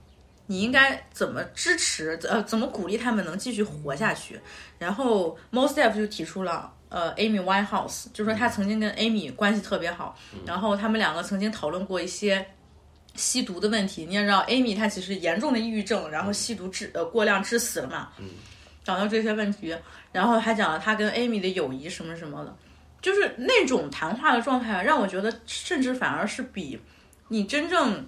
[0.50, 4.40] 你应该怎么支持呃怎么鼓励他们能继续活下去？
[4.80, 12.46] 然后 Mostef 就提出了呃 Amy Winehouse，就说他曾经跟 Amy 关系特别好，然后他们两个曾经讨论过一些
[13.16, 14.06] 吸毒的问题。
[14.06, 18.10] 你也知道 Amy 她其实严重的抑郁症，然后吸毒致呃过量致死了嘛，
[18.86, 19.76] 讲到这些问题，
[20.14, 22.56] 然后还讲了他跟 Amy 的友谊什么什么的，
[23.02, 26.80] 就是那种谈话的状态，让我觉得甚至反而是比
[27.28, 28.08] 你真正。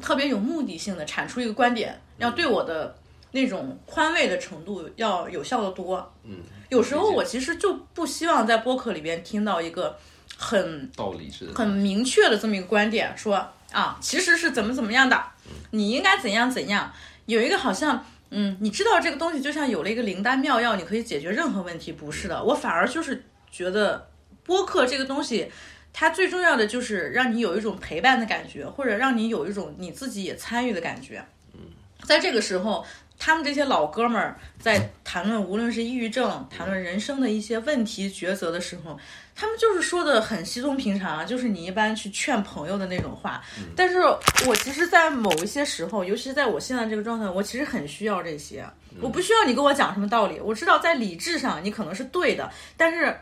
[0.00, 2.94] 特别有目的性的产出一个观点，要对我的
[3.32, 6.12] 那种宽慰的程度要有效的多。
[6.24, 6.38] 嗯，
[6.68, 9.96] 有时候我其实就不希望在播客里边听到一个
[10.36, 13.36] 很道理是很明确的这么一个观点，说
[13.72, 15.22] 啊，其实是怎么怎么样的，
[15.70, 16.92] 你应该怎样怎样。
[17.26, 22.42] 有一个好像，嗯，你知道这个东西就像有了一个灵丹妙药，你可以解决任何问题，不是的。
[22.42, 24.08] 我反而就是觉得
[24.44, 25.50] 播客这个东西。
[25.92, 31.22] 它最重要的就是让你有一种陪伴的感觉，或者让你有一种你自己也参与的感觉。
[31.52, 31.60] 嗯，
[32.04, 32.86] 在这个时候，
[33.18, 38.98] 他们这些老哥们儿在谈论无论是抑郁症，谈论人生的一些问题抉择的时候，
[39.34, 43.42] 他们就是说的很稀松平常啊，就是你一般去劝朋友的那种话。
[43.76, 43.98] 但是
[44.46, 48.64] 我其实，在某一些时候，尤其是在我现在这个状态，我其实很需要这些。
[49.00, 53.14] 我不需要你跟我讲什么道理，我知道在理智上你可能是对的，但是。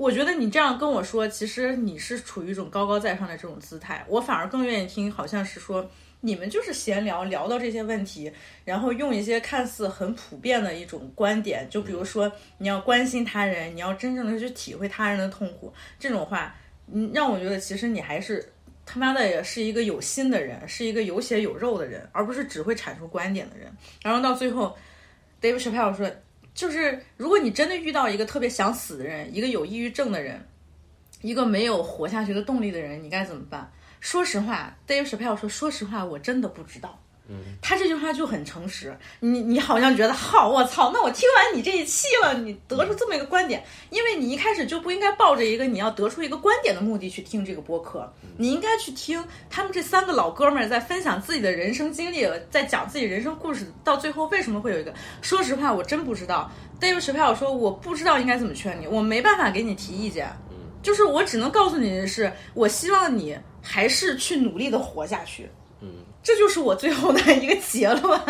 [0.00, 5.86] 我觉得你这样跟我说，其实你是处于一种高高在上的这种姿态，我反而更愿意听，好像是说
[6.22, 8.32] 你们就是闲聊，聊到这些问题，
[8.64, 16.56] 然后用一些看似很普遍的一种观点，就比如说你要关心他人，你要真正的去体会他人的痛苦，这种话，
[16.90, 18.50] 嗯，让我觉得其实你还是
[18.86, 23.70] 他妈的也是一个有心的人，是一个有血有肉的人，而不是只会阐述观点的人。
[24.02, 24.74] 然后到最后
[25.42, 26.10] ，David Chappelle 说。
[26.54, 30.46] 就是如果你真的遇到一个特别想死的人，一个有抑郁症的人，
[31.22, 33.70] 一个没有活下去的动力的人，你该怎么办？
[34.00, 36.98] 说实话，Dave Chappelle 说：“说实话，我真的不知道。”
[37.60, 38.96] 他这句话就很诚实。
[39.20, 54.92] 你你好像觉得，好，我操，那我听完你这一期了，你得出这么一个观点，因为你一开始就不应该抱着一个你要得出一个观点的目的去听这个播客，你应该去听他们这三个老哥们儿在分享自己的人生经历，在讲自己人生故事，到最后为什么会有一个？
[55.22, 56.50] 说实话，我真不知道。
[56.80, 60.28] Chappelle 说，我不知道应该怎么劝你，我没办法给你提意见，
[60.82, 65.48] 就是我只能告诉你的是，我希望你还是去努力的活下去。
[66.22, 68.20] 这就是我最后的一个结论，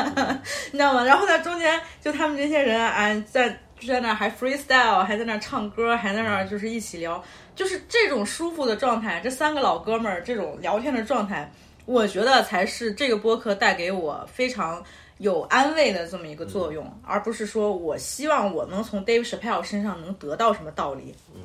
[0.70, 1.04] 你知道吗？
[1.04, 3.48] 然后呢，中间就他们这些人啊，在
[3.80, 7.22] 就在那还 freestyle，还在那唱歌，还在那就是一起聊，
[7.56, 9.20] 就是这种舒服的状态。
[9.24, 11.50] 这三个老哥们儿这种聊天的状态，
[11.84, 14.80] 我觉得才是这个播客带给我非常
[15.18, 21.12] 有安慰的这么一个作用，而不是说我希望我能从 Dave Chappelle 身上能得到什么道理。
[21.34, 21.40] 嗯，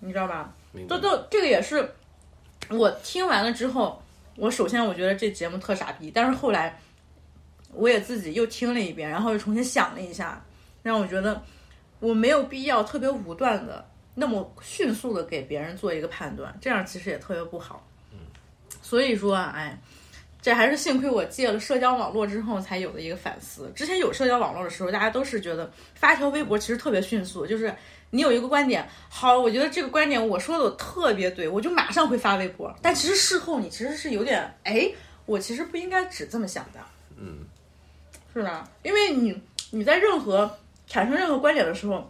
[0.00, 0.52] 你知道吧？
[0.88, 1.94] 都都，这个也是
[2.70, 4.00] 我听完了之后。
[4.36, 6.78] 我首先我觉得这节目特傻逼，但是后来
[7.72, 10.44] 我也自己又听了一遍，然后又重新想了一下，
[10.82, 11.42] 让我觉得
[12.00, 17.86] 我没有必要特别武断的那么迅速的给别人做一个判断，这样其实也特别不好。
[18.82, 19.78] 所以说，哎，
[20.42, 23.72] 这还是幸亏我戒了社交网络之后才有的一个反思。
[23.74, 27.74] 之前有社交网络的时候，大家都是觉得发条微博其实特别迅速，就是。
[28.14, 32.72] 你有一个观点，好，我觉得这个观点我说的我特别对，我就马上会发微博。
[32.80, 34.88] 但其实事后你其实是有点，哎，
[35.26, 36.78] 我其实不应该只这么想的，
[37.16, 37.38] 嗯，
[38.32, 38.70] 是吧？
[38.84, 39.42] 因为你
[39.72, 40.48] 你在任何
[40.86, 42.08] 产生任何观点的时候，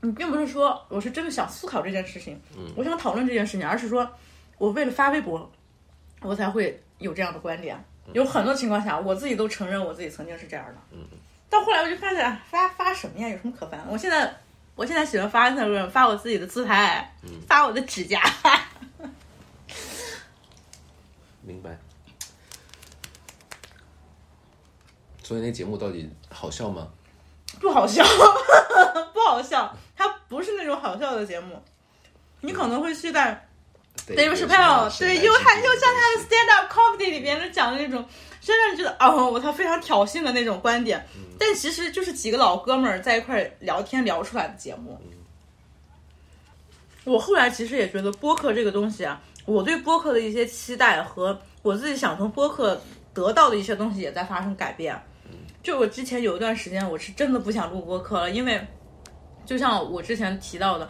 [0.00, 4.08] 你并不是说我是真的想思考这件事情，嗯，我想讨论这件事情，而是说
[4.58, 5.50] 我为了发微博，
[6.20, 7.76] 我才会有这样的观点。
[8.12, 11.00] 有很多情况下，我自己都承认我自己曾经是这样的，嗯，
[11.50, 13.28] 到后来我就发现发发什么呀？
[13.28, 13.84] 有什么可烦？
[13.88, 14.32] 我现在。
[14.74, 17.14] 我现在喜欢发那个发我自己的自拍，
[17.46, 18.20] 发我的指甲。
[21.42, 21.76] 明白。
[25.22, 26.88] 所以那节目到底好笑吗？
[27.60, 28.04] 不好笑，
[29.14, 29.76] 不好笑。
[29.96, 31.62] 它不是那种好笑的节目。
[32.40, 33.48] 你可能会期待
[34.06, 38.04] David Chappelle，对，又还又像他的 Stand Up Comedy 里边的讲的那种。
[38.40, 41.06] 真的觉得哦，我操，非常挑衅的那种观点，
[41.44, 44.96] 但其实就是几个老哥们儿在一块聊天聊出来的节目。
[47.02, 52.80] 我后来其实也觉得播客这个东西啊，我对播客的一些期待和我自己想从播客
[53.12, 54.96] 得到的一些东西也在发生改变。
[55.64, 58.64] 就我之前有一段时间，我是真的不想录播客了，因为
[59.44, 60.88] 就像我之前提到的，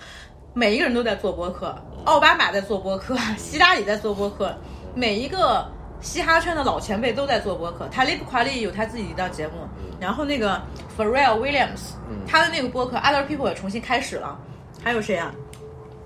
[0.53, 1.74] 每一个人都在做播客，
[2.05, 4.55] 奥巴马在做播客，希拉里在做播客，
[4.94, 5.66] 每一个。
[6.03, 9.68] 嘻哈圈的老前辈都在做播客，塔利布·夸利有他自己一档节目，
[10.00, 10.61] 然后那个
[10.98, 11.92] Pharrell Williams，
[12.26, 14.36] 他的那个播客 Other People 也重新开始了，
[14.82, 15.32] 还有谁啊？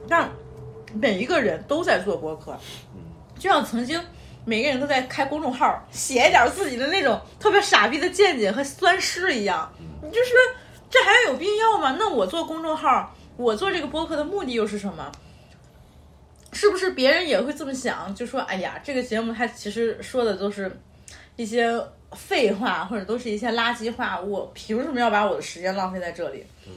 [0.06, 0.30] 让
[0.92, 2.56] 每一个人都在做播客，
[3.38, 3.98] 就像曾经
[4.44, 9.68] 每个人都在开公众号，写一点自己的那种特别傻逼的见解和酸诗一样，
[10.02, 10.30] 你就是
[10.90, 11.96] 这还有必要吗？
[11.98, 15.10] 那我做公众号，我做这个播客的目的又是什么？
[16.56, 18.14] 是不是别人也会这么想？
[18.14, 20.74] 就说，哎呀，这个节目它其实说的都是
[21.36, 21.70] 一些
[22.12, 24.18] 废话，或者都是一些垃圾话。
[24.18, 26.42] 我凭什么要把我的时间浪费在这里？
[26.66, 26.72] 嗯。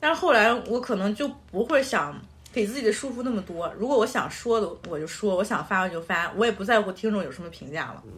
[0.00, 2.18] 但是后来我可能就不会想
[2.50, 3.70] 给自己的束缚那么多。
[3.78, 8.02] 如果我想说的，我就说；我想发我就发，我也不在乎听众有什么评价了。
[8.06, 8.10] 嗯。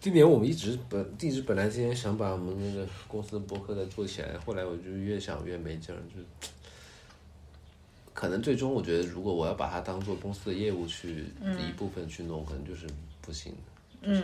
[0.00, 6.48] 今年我们一直本一直本来今天想把我们那个公司的博客再做起来，后来我就越想越没劲儿，就。
[8.14, 11.26] 可能最终，我觉得如果我要把它当做公司的业务去
[11.58, 12.86] 一部分去弄，可能就是
[13.20, 13.58] 不行的。
[14.02, 14.22] 嗯。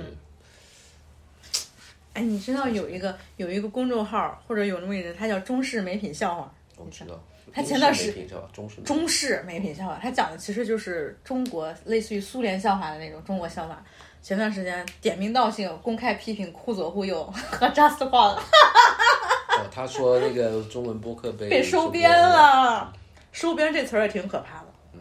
[2.15, 6.53] 哎，你知道有一个有一个公众号，或者有那么一个人，他叫中式美品笑话。
[6.77, 7.19] 我知道。
[7.51, 13.83] 他前段时英式美品笑话，中式美品中式美品笑话，他讲的其实就是中国类似于苏联笑话的那种中国笑话。
[14.21, 22.21] 前段时间点名道姓公开批评库左忽右和 Just Pop 哦，他说那个中文播客被被收编编。
[22.21, 22.93] 了，
[23.33, 24.67] 收编这词儿也挺可怕的。
[24.95, 25.01] 嗯，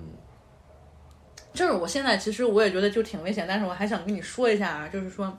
[1.54, 5.38] 就是我现在其实我也觉得就挺危险，但是我还想跟你说一下啊，就是说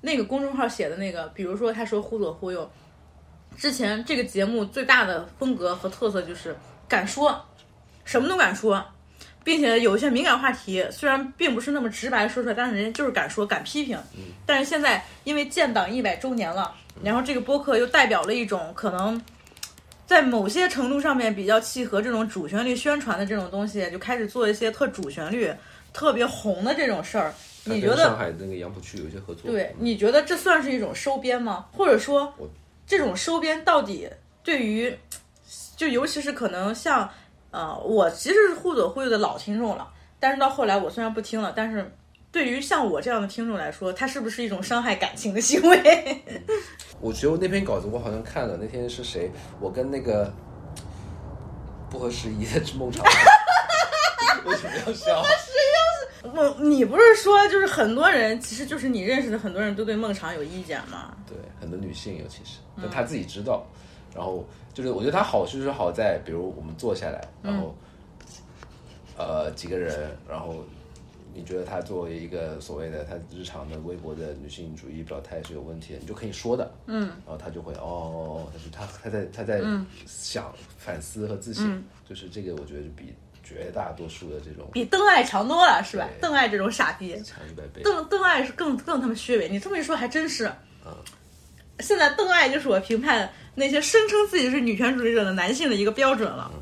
[0.00, 2.70] 那个公众号写的那个，比如说他说忽左忽右，
[3.56, 6.56] 之前这个节目最大的风格和特色就是
[6.88, 7.44] 敢说，
[8.04, 8.84] 什么都敢说。
[9.44, 13.98] 并且有一些敏感话题，虽然并不是那么直白说出来，但是人家就是敢说、敢批评。
[14.46, 19.20] 但是现在因为建党一百周年了，然后这个播客又代表了一种可能
[20.12, 25.50] 在某些程度上面比较契合这种主旋律宣传的这种东西，就开始做一些特主旋律、
[25.90, 27.32] 特别红的这种事儿。
[27.64, 29.50] 你觉得上海那个杨浦区有一些合作？
[29.50, 29.74] 对？
[29.78, 31.64] 你觉得这算是一种收编吗？
[31.72, 32.30] 或者说，
[32.86, 34.06] 这种收编到底
[34.44, 34.94] 对于，
[35.78, 37.08] 就尤其是可能像
[37.50, 39.88] 呃，我其实是忽左忽右的老听众了，
[40.20, 41.90] 但是到后来我虽然不听了，但是
[42.32, 46.24] 对于像我这样的听众来说，它是不是一种伤害感情的行为？
[46.98, 49.30] 我觉得那篇稿子我好像看了，那天是谁？
[49.60, 50.32] 我跟那个
[51.90, 53.04] 不合时宜的孟尝。
[54.46, 55.22] 为什么要笑？
[56.24, 61.14] 我你不是说就是很多人，其实就是你认识的很多人都对孟尝有意见吗？
[61.26, 63.66] 对，很多女性尤其是，但她自己知道。
[64.14, 67.76] 然后就是我觉得她好，就是好在，比如我们坐下来，然后、
[69.18, 70.64] 呃几个人，然后
[71.34, 76.72] 你觉得她作为一个所谓的她日常的微博的女性主义表态是有问题的，你就可以说的。
[76.86, 79.62] 嗯，然后她就会哦，他是她她在她在
[80.06, 83.12] 想反思和自省，就是这个我觉得就比
[83.42, 86.08] 绝大多数的这种比邓艾强多了，是吧？
[86.20, 87.82] 邓艾这种傻逼，强一百倍。
[87.82, 89.48] 邓邓艾是更更他妈虚伪。
[89.48, 90.46] 你这么一说，还真是。
[90.84, 90.92] 嗯
[91.80, 96.52] 现在邓艾就是我评判那些声称自己是女权主义者的男性的一个标准了。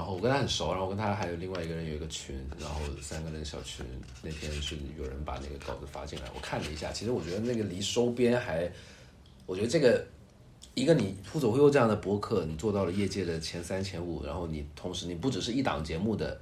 [0.00, 3.84] 然后我跟他很熟，然后我跟他还有另外一个人有一个群，然后三个人小群。
[4.22, 8.66] 那天是有人把那个稿子发进来，我看了一下，其实我觉得那个离收编还，
[9.44, 10.02] 我觉得这个
[10.72, 16.40] 一个你忽左忽右这样的博客，你做到了业界的前三前五，然后你同时你不只是一档节目的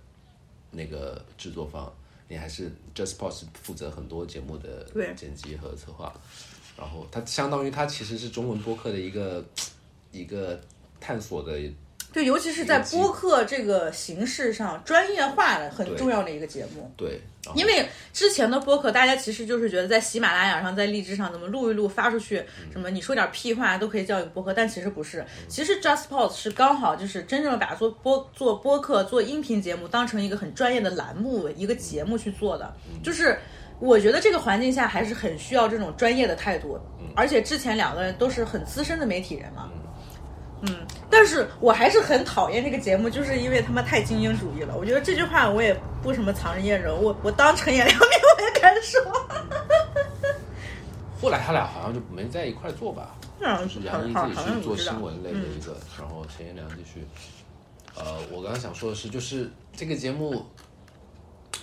[0.70, 1.92] 那个制作方，
[2.28, 6.14] 你还是 JustPod 是负责很多节目的对剪辑和策划，
[6.76, 9.44] 然后它相当于它其实是中文播客的一个
[10.12, 10.60] 一个
[11.00, 11.60] 探索的
[12.12, 16.90] 对，尤其是在播客这个形式上，专业化的很重要的一个节目。
[16.96, 17.20] 对，
[17.54, 22.42] 因为之前的播客，大家其实就是觉得在喜马拉雅上、在荔枝上怎么录一录发出去，
[22.72, 25.24] 什么你说点屁话都可以叫一个播客，但其实不是。
[25.48, 33.38] 其实 JustPod 是刚好就是真正的把做播做播客、做音频节目当成一个很专业的栏目、一个节目去做的，就是。
[33.80, 36.76] 我觉得这个环境下还是很需要这种专业的态度，
[37.14, 39.70] 而且之前两个人都是很资深的媒体人嘛，
[40.62, 40.74] 嗯，
[41.08, 44.76] 但是我还是很讨厌这个节目，就是因为他妈太精英主义了。
[44.76, 49.00] 我觉得这句话我也不什么藏着掖着，我我当陈也良面我也敢说。
[51.20, 53.16] 后来他俩好像就没在一块做吧，
[53.68, 57.06] 是杨毅自己去做新闻类的一个，然后陈彦良继续。
[57.96, 60.44] 呃，我刚刚想说的是，就是这个节目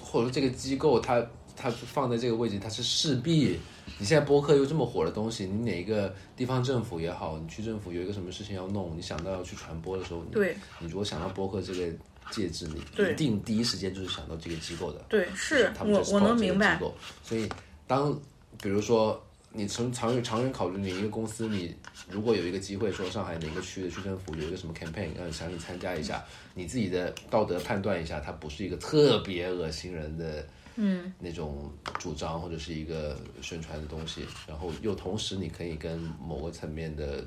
[0.02, 1.22] 或者说这个机构，它
[1.56, 3.60] 它放在这个位置，它是势必。
[3.98, 11.92] 你现在播客又这么火的东西，你哪一个地方政府也好，你区政府有一个什么事情要弄，你想到要去传播的时候，你对你如果想到播客这个
[12.32, 15.00] 介质，你一定第一时间就是想到这个机构的。
[15.08, 16.80] 对，是他们我我能明白
[17.24, 17.48] 所以
[17.88, 18.20] 当
[18.62, 19.24] 比如说
[19.54, 21.74] 你从长远长远考虑，你一个公司，你
[22.10, 26.22] 如果有一个机会说上海哪个区的区政府有一个什么 campaign，呃，想你参加一下，
[26.54, 30.46] 你自己的道德判断一下，它不是一个特别恶心人的。
[30.76, 37.26] 嗯，那种主张或者是一个宣传的东西，然后又同时你可以跟某个层面的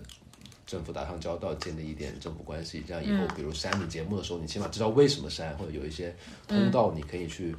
[0.66, 6.14] 政府打上交道，建立一点政府关系，这样以后比如删你节目的时候，你起码知道为什么删，或者有一些
[6.46, 7.54] 通道你可以去、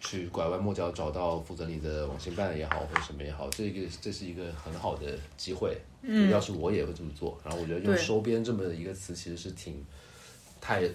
[0.00, 5.76] 去拐弯抹角找到负责你的网信办也好，或者什么也好，这个这是一个很好的机会。
[6.02, 7.38] 嗯，要是我也会这么做。
[7.44, 9.84] 然后我觉得用收编这么一个词，其实是挺
[10.58, 10.88] 太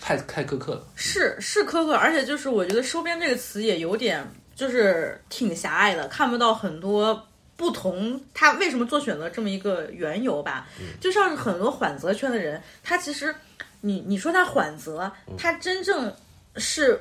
[0.00, 0.86] 太太苛刻了。
[0.94, 7.26] 是是苛刻，而且就是我觉得“收编”这个词也有点就是挺狭隘的，看不到很多
[7.56, 10.66] 不同他为什么做选择这么一个缘由吧。
[11.00, 13.34] 就像是很多缓则圈的人，他其实
[13.80, 16.14] 你你说他缓则，他真正
[16.56, 17.00] 是。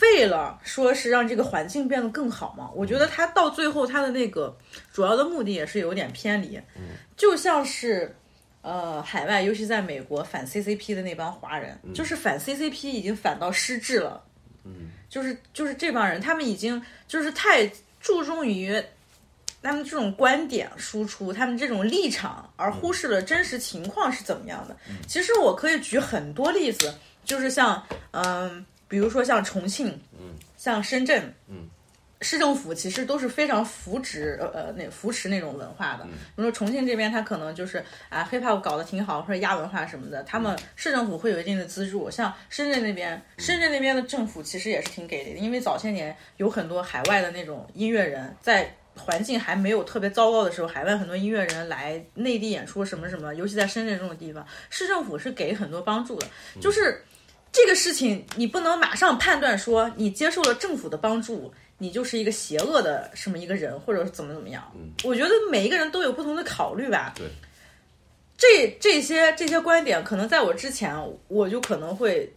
[0.00, 4.58] 为了说是让这个环境变得更好嘛，我觉得他到最后他的那个
[4.92, 6.60] 主要的目的也是有点偏离，
[7.16, 8.12] 就像是
[8.66, 14.20] 呃，海外尤其在美国反 CCP 的那帮华人，就是反 CCP 已经反到失智了。
[14.64, 18.82] 嗯，就是就是这帮人，他们已经就是太注重于
[19.62, 24.76] 他们这种观点输出，他们这种立场，而忽视了真实情况是怎么样的。
[25.06, 26.92] 其实我可以举很多例子，
[27.24, 29.86] 就是像嗯，比如说像重庆，
[30.18, 31.68] 嗯，像深圳，嗯。
[32.22, 42.10] 市政府其实都是非常扶持呃呃那扶持那种文化的，比如说重庆这边，他可能就是啊 hiphop 搞得挺好，或者亚文化什么的，他们市政府会有一定的资助。
[42.10, 56.26] 像深圳那边，深圳那边的政府其实也是挺给力的，因为早些年有很多海外的那种音乐人，在环境还没有特别糟糕的时候，海外很多音乐人来内地演出什么什么，尤其在深圳这种地方，市政府是给很多帮助的。
[56.62, 57.04] 就是
[57.52, 61.52] 这个事情，你不能马上判断说你接受了政府的帮助。
[61.78, 64.72] 你就是一个邪恶的什么一个人，或者怎么怎么样？
[64.74, 67.12] 嗯，我觉得每一个人都有不同的考虑吧。
[67.14, 67.26] 对，
[68.38, 70.96] 这这些这些观点，可能在我之前，
[71.28, 72.32] 我就可能会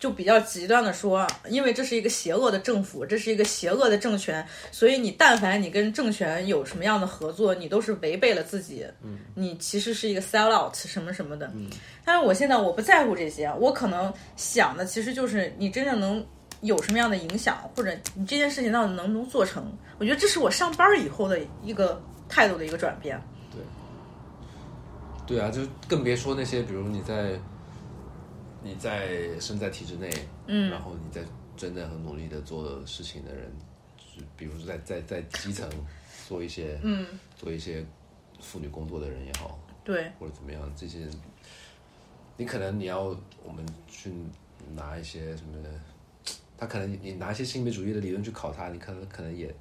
[0.00, 8.84] 就比较极端的说，因为这是一个邪恶的政府，这是一个邪恶的政权，所以你但凡你跟政权有什么样的合作，你都是违背了自己。
[9.04, 11.48] 嗯，你其实是一个 sell out 什么什么的。
[11.54, 11.70] 嗯，
[12.04, 16.26] 但是我现在我不在乎这些，我可能想的其实就是你真正能。
[16.62, 19.64] 有什么样的影响，或者你这件事情到底能不能做成？
[19.98, 23.20] 我觉得这是我上班以后的一个态度的一个转变。
[23.50, 23.62] 对，
[25.26, 27.38] 对啊，就更别说那些，比如你在
[28.62, 29.08] 你在
[29.40, 30.10] 身在体制内，
[30.46, 31.22] 嗯，然后你在
[31.56, 33.50] 真的很努力的做事情的人，
[33.96, 35.66] 就比如在在在基层
[36.28, 37.06] 做一些，嗯，
[37.36, 37.82] 做一些
[38.40, 40.98] 妇女工作的人也好，对，或者怎么样，这些
[42.36, 44.12] 你可能你要我们去
[44.74, 45.56] 拿一些什么。
[46.60, 49.52] 他可能你拿一些性别主义的理论去考他，你可能可能也，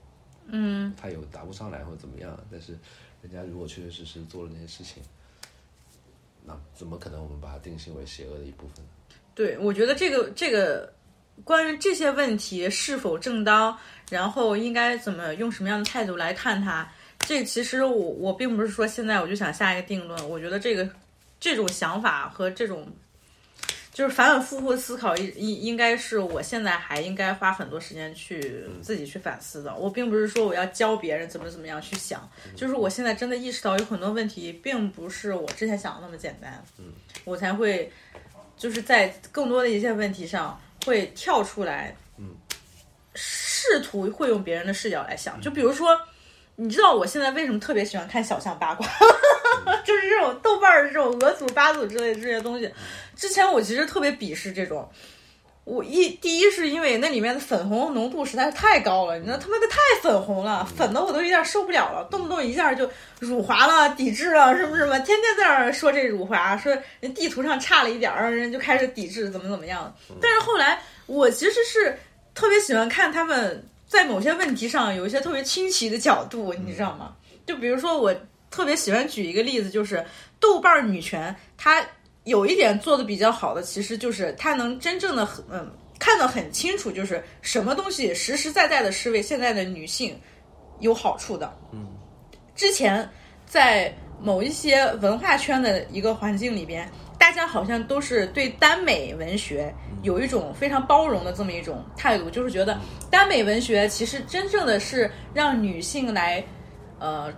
[0.47, 2.38] 嗯，他有答不上来或者怎么样。
[2.52, 2.78] 但是
[3.22, 5.02] 人家如果确确实实做了那些事情，
[6.45, 8.86] 那怎么可能我们把它定性为邪恶的一部分？
[9.34, 10.93] 对，我觉得这个这个
[11.45, 13.78] 关于这些问题是否正当，
[14.10, 16.86] 然后应该怎么用什么样的态度来看它，
[17.20, 20.30] 这其实我我并不是说现在我就想下一个定论。
[20.30, 20.89] 我觉得这个
[21.39, 22.86] 这种想法和这种。
[24.00, 29.76] 就是反反复复思考，应应应该是我现在还应该花很多时间去自己去反思的。
[29.76, 36.64] 我并不是说我要教别人怎么怎么样去想，就是我现在真的意识到有很多问题并不是我之前想的那么简单，
[37.26, 37.91] 我才会
[38.56, 41.93] 就是在更多的一些问题上会跳出来，
[43.14, 45.41] 试图会用别人的视角来想。
[45.41, 46.00] 就比如说，
[46.56, 48.88] 你知道我现在为什么特别喜欢看小象八卦？
[49.84, 52.72] 就是这种豆瓣儿这种俄组、八组之类这些东西。
[53.20, 54.89] 之前我其实特别鄙视这种，
[55.65, 62.89] 我一第一是因为那里面的粉红浓度实在是太高了，你知道他妈的太粉红了，粉的我都有点受不了了，动不动一下就
[63.20, 69.93] 辱华了、抵制了什么什么，天天在那儿说这辱华，说人地图上差了一点儿，人就开始抵制，怎么怎么样。
[70.22, 71.99] 但是后来我其实是
[72.34, 77.13] 特别喜欢看他们在某些问题上有一些特别清奇的角度，你知道吗？
[77.45, 78.15] 就比如说我
[78.49, 80.05] 特别喜欢举一个例子，就是
[80.39, 81.86] 豆瓣女权，它。
[82.26, 90.20] 有一点做的比较好的，其实就是他能真正的很嗯看得很清楚，就是什么东西实实在在的是为现在的女性
[90.80, 91.51] 有好处的。
[91.72, 91.88] 嗯，
[92.55, 93.09] 之前
[93.45, 106.43] 在某一些文化圈的一个环境里边，大家好像都是对耽美文学有一种非常包容的这么一种态度，就是觉得耽美文学其实真正的是让女性来
[106.99, 107.34] 呃。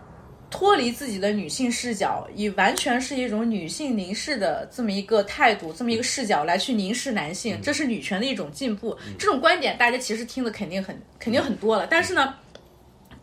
[0.51, 8.95] 脱离自己的女性视角，以完全是一种女性凝视的这么一个态度，这么一个视角来去凝视男性，这是女权的一种进步。
[9.17, 12.35] 这种观点大家其实听的肯定很肯定很多了，但是呢，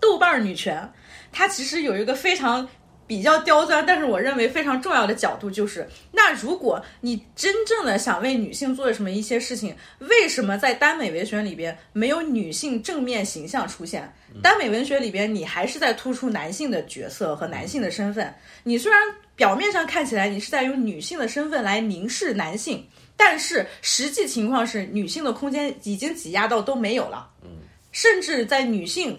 [0.01, 0.91] 豆瓣女权
[1.31, 2.69] 它其实有一个非常。
[3.09, 14.13] 比较刁钻，但是我认为非常重要的角度就是，那如果你真正的想为女性做什么一些事情，为什么在耽美文学里边没有女性正面形象出现？
[14.43, 18.33] 耽美文学里边你还是在突出男性的角色和男性的身份。
[18.63, 19.01] 你虽然
[19.35, 22.87] 表面上看起来你是在用女性的身份来凝视男性，
[23.17, 27.31] 但是实际情况是女性的空间已经挤压到都没有了。
[27.43, 27.49] 嗯，
[27.91, 29.19] 甚至在女性。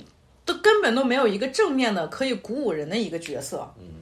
[0.50, 3.72] 都根本都没有一个正面的可以鼓舞人的一个角色。
[3.78, 4.02] 嗯，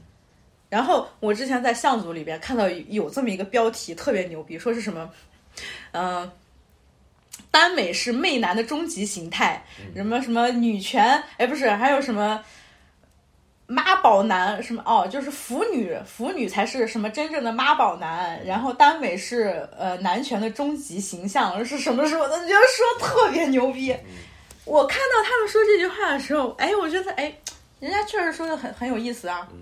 [0.69, 5.09] 然后我之前在相组里边看到有这么一个标题特别牛逼，说是什么，
[5.91, 6.31] 嗯，
[7.51, 12.41] 耽美是媚男的终极形态，什么什么女权，哎，不是，还有什么
[13.65, 23.93] 妈宝男，什么哦，就是腐女，腐女才是什么真正的妈宝男，然后耽美是呃男权的终极形象，是什么什么的，觉得说特别牛逼。
[24.67, 27.33] 我看到他们说这句话的时候，哎，我觉得哎，
[27.79, 29.47] 人家确实说的很很有意思啊。
[29.53, 29.59] 嗯，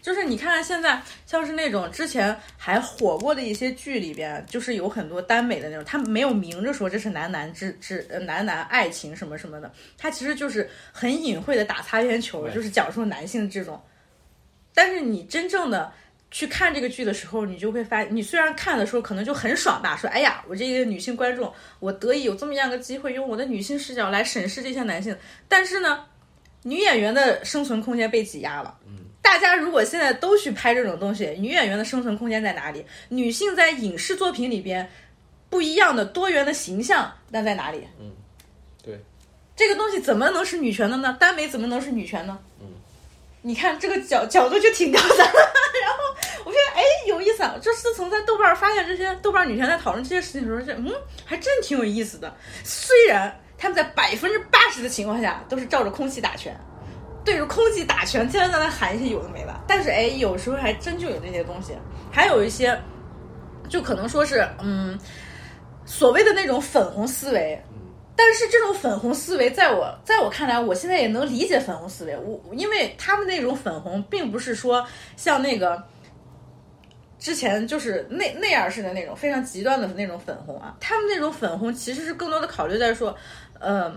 [0.00, 13.82] 就是你看看现在，像是那种之前还火过的一些剧里边，就是有很多耽美的那种，他没有明着说这是男男之之呃男男爱情什么什么的，他其实就是很隐晦的打擦边球，就是讲述男性这种。
[14.72, 15.92] 但是你真正的
[16.34, 25.16] 去看这个剧的时候，你就会发现，你虽然看的时候可能就很爽吧，说哎呀，我这个女性观众，我得以有这么样个机会，用我的女性视角来审视这些男性，
[25.46, 26.04] 但是呢，
[26.64, 28.76] 女演员的生存空间被挤压了。
[28.84, 32.84] 嗯，大家如果现在都去拍这种东西，女演员的生存空间在哪里？
[33.10, 34.90] 女性在影视作品里边
[35.48, 37.86] 不一样的多元的形象，那在哪里？
[38.00, 38.10] 嗯，
[38.82, 38.98] 对，
[39.54, 41.16] 这个东西怎么能是女权的呢？
[41.20, 42.36] 耽美怎么能是女权呢？
[42.60, 42.66] 嗯，
[43.40, 45.38] 你看这个角角度就挺刁钻的。
[46.84, 50.92] 哎有意思啊，这自从在豆瓣发现这些豆瓣女权在讨论这些事情的时候，就嗯
[51.24, 52.34] 还真挺有意思的。
[52.62, 56.54] 虽然他们在百分之八十的情况下都是照着空气打拳，
[57.24, 61.72] 对着空气打拳，天天在那喊一些有的没的，但是哎有时候还真就有这些东西，
[62.12, 62.78] 还有一些
[63.68, 64.98] 就可能说是嗯
[65.86, 67.60] 所谓的那种粉红思维。
[68.16, 72.16] 但是这种粉红思维，在我在我看来，我现在也能理解粉红思维。
[72.16, 74.86] 我因为他们那种粉红，并不是说
[75.16, 75.82] 像那个
[77.24, 80.76] 之前就是那那样式的那种非常极端的那种粉红啊。
[80.78, 83.16] 他们那种粉红其实是更多的考虑在说，
[83.58, 83.90] 呃，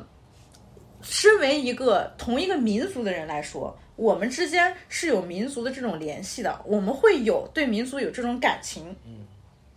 [1.01, 8.95] 身为一个同一个民族的人来说，我们之间是有民族的这种联系的，我们会有对民族有这种感情。
[9.05, 9.27] 嗯，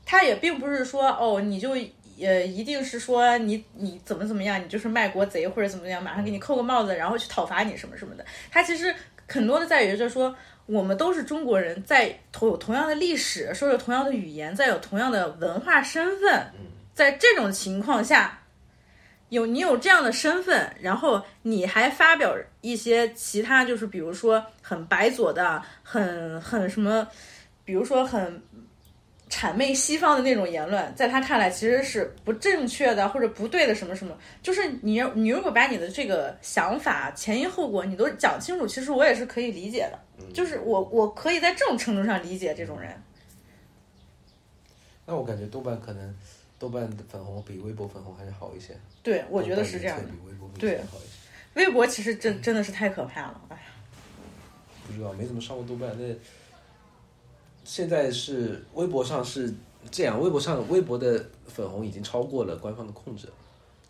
[0.07, 1.77] 他也并不是说哦，你就。
[2.23, 8.23] 呃，一定是说你你怎么怎么样，你就是卖国贼或者怎么样，马上给你扣个帽子，然后去讨伐你什么什么的。
[8.51, 8.95] 他其实
[9.27, 10.37] 很多的在于就是说，
[10.71, 16.47] 我们都是中国人，在同有同样的历史，说着同样的语言，再有同样的文化身份，
[16.95, 18.41] 在这种情况下，
[19.31, 27.07] 有你有这样的身份，然后你还发表一些其他，就是比如说很白左的，很很什么，
[27.65, 28.43] 比如说很。
[29.33, 39.99] 谄媚西方的那种言论，在他看来其实是不正确的或者不对的，什么什么，就是你你如果把你的这个想法前因后果你都讲清楚，其实我也是可以理解的，
[40.33, 43.03] 就是我我可以在这种程度上理解这种人。
[45.07, 46.17] 那我感觉豆瓣可能
[46.59, 48.79] 豆瓣的粉红比微博粉红还是好一些。
[49.03, 50.05] 对，我觉得是这样的。
[50.05, 51.09] 比微博对好一些。
[51.55, 53.63] 微博其实真真的是太可怕了，哎呀。
[54.87, 56.15] 不知道，没怎么上过豆瓣那。
[57.63, 59.53] 现在是微博上是
[59.91, 63.29] 这样，微博上微博的粉红已经超过了官方的控制，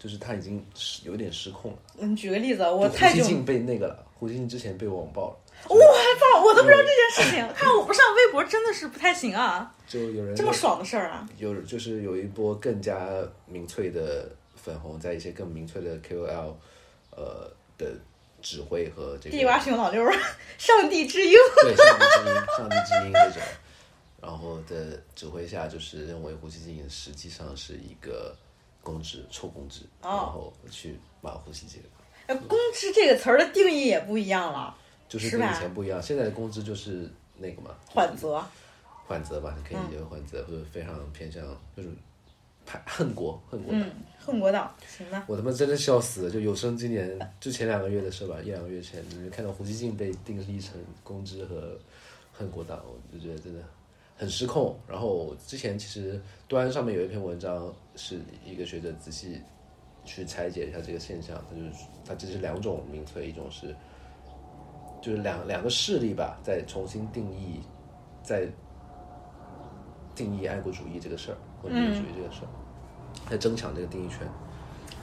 [0.00, 1.78] 就是他已经是有点失控了。
[1.98, 3.18] 嗯，举个例子，我太久。
[3.18, 5.36] 胡锡进被那个了，胡锡进之前被网暴了。
[5.68, 7.48] 我操，我都不知道这件事情。
[7.54, 9.72] 看我不上微博真的是不太行啊。
[9.86, 11.28] 就有人这么爽的事儿啊？
[11.36, 13.06] 有，就是有一波更加
[13.46, 16.54] 明粹的粉红，在一些更明粹的 KOL，
[17.10, 17.48] 呃
[17.78, 17.92] 的。
[18.42, 20.02] 指挥和这个地瓜熊老六，
[20.56, 23.42] 上帝之鹰，对上帝之鹰，上帝之鹰这种，
[24.22, 28.34] 然后的指挥下，就是认为胡锡进实际上是一个
[28.82, 31.82] 公知，臭公知，然后去骂胡锡进。
[32.26, 34.76] 哎，公知这个词儿的定义也不一样了，
[35.08, 36.02] 就是跟以前不一样。
[36.02, 38.44] 现在的公知就是那个嘛，缓则，
[39.06, 41.44] 缓则吧，可以理解为缓责，或者非常偏向
[41.76, 41.88] 就是。
[42.86, 45.24] 恨国，恨国嗯，恨国党，行吧。
[45.26, 46.30] 我他妈真的笑死了！
[46.30, 51.76] 就有生之年，就前两个月的事吧，一两个月前，你看到胡锡进被定义成公知和
[52.32, 53.60] 恨国党，我就觉得真的
[54.20, 54.78] 很失控。
[54.86, 59.40] 然后之前其实端上面有一篇文章，是一个学者仔细
[60.04, 61.70] 去拆解一下这个现象，他就是
[62.04, 63.74] 他这是两种民粹，一种是
[65.00, 67.62] 就是两两个势力吧，在重新定义，
[68.22, 68.46] 在
[70.14, 72.48] 定义爱国主义这个事儿，或民主主义这个事儿。
[73.28, 74.28] 在争抢这个定义权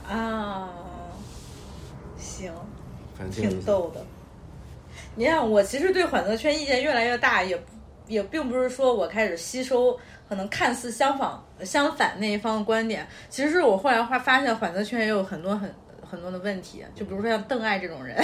[0.07, 0.69] 啊，
[2.17, 2.53] 行，
[3.31, 4.05] 挺逗的。
[5.15, 7.59] 你看，我其实对缓责圈意见越来越大，也
[8.07, 9.97] 也并不是说我开始吸收
[10.27, 13.07] 可能看似相反相反那一方的观点。
[13.29, 16.83] 其实是我后来发发现，反则圈也有很多很很多的问题。
[16.95, 18.17] 就比如说像邓艾这种人，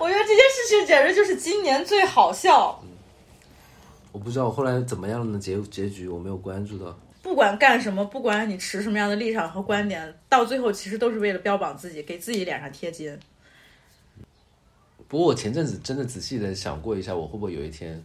[0.00, 2.80] 我觉得这件事情简直就是今年最好笑。
[4.12, 6.98] 我不知道我后来怎么样的结结局，我没有关注到。
[7.22, 13.18] 不管干什么，不管你持什么样的立场和观点，到最后其实都是为了标榜自己，给自己脸上贴金。
[15.08, 18.00] 不过我前阵子真的仔细的想过一下，我会不会有一天，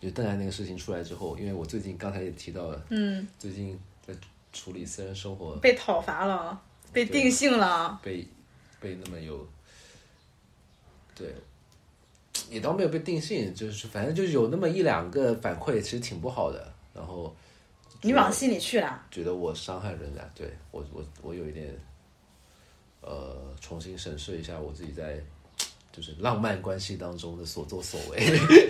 [0.00, 4.12] 就邓艾那个事情出来之后，因为我最近刚才也提到了，嗯，最近在
[4.52, 6.60] 处理私人生活，被讨伐了，
[6.92, 8.26] 被定性了，被
[8.80, 9.46] 被那么有，
[11.14, 11.32] 对。
[12.50, 16.72] 也倒没有被定性，就是反正就是有那么一两个反馈，其实挺不好的。
[16.94, 17.36] 然后
[18.00, 21.78] 你往心里去了，觉得我伤害人家，对我我我有一点，
[23.02, 25.22] 呃，重新审视一下我自己在，
[25.98, 28.18] 就是浪漫关系当中的所作所为，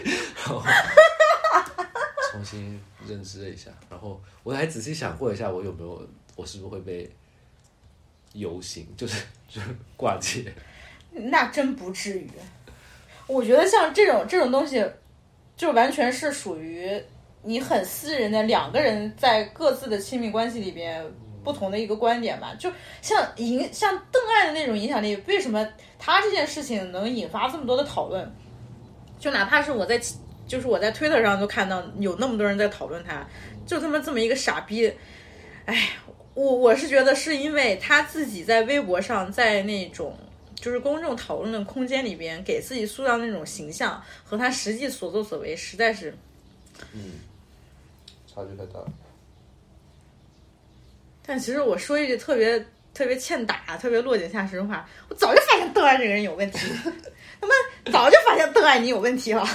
[0.35, 0.63] 然后
[2.33, 3.71] 重新认知了一下。
[3.91, 7.11] 然后我还仔细想过一下，我有没有，我是不是会被
[8.33, 10.51] 游行，就是就是挂界。
[11.11, 12.31] 那真不至于。
[13.27, 14.83] 我觉得像这种这种东西，
[15.55, 16.99] 就完全是属于
[17.43, 21.05] 你很私人的两个人在各自的亲密关系里边
[21.49, 22.55] 不同的一个观点吧。
[22.59, 22.71] 就
[23.01, 25.67] 像影像邓艾的那种影响力，为什么
[25.99, 28.31] 他这件事情能引发这么多的讨论？
[29.19, 29.99] 就哪怕是我在
[30.47, 33.27] 就是我在推特上都看到有那么多人在讨论他，
[33.67, 34.93] 就他妈这么一个傻逼。
[35.65, 35.89] 哎，
[36.35, 40.15] 我我是觉得是因为他自己在微博上在那种。
[40.61, 46.13] 就是公众讨论的空间里边，给自己塑造那种形象和他实际所作所为，实在是，
[46.93, 47.13] 嗯，
[48.27, 48.89] 差距太大了。
[51.29, 52.59] 但其实我说一句特别
[52.95, 56.59] 特别欠打、特别落井下石的话，我早就发现邓艾这个人有问题，
[57.39, 57.53] 他妈
[57.93, 59.47] 早就发现邓艾你有问题了。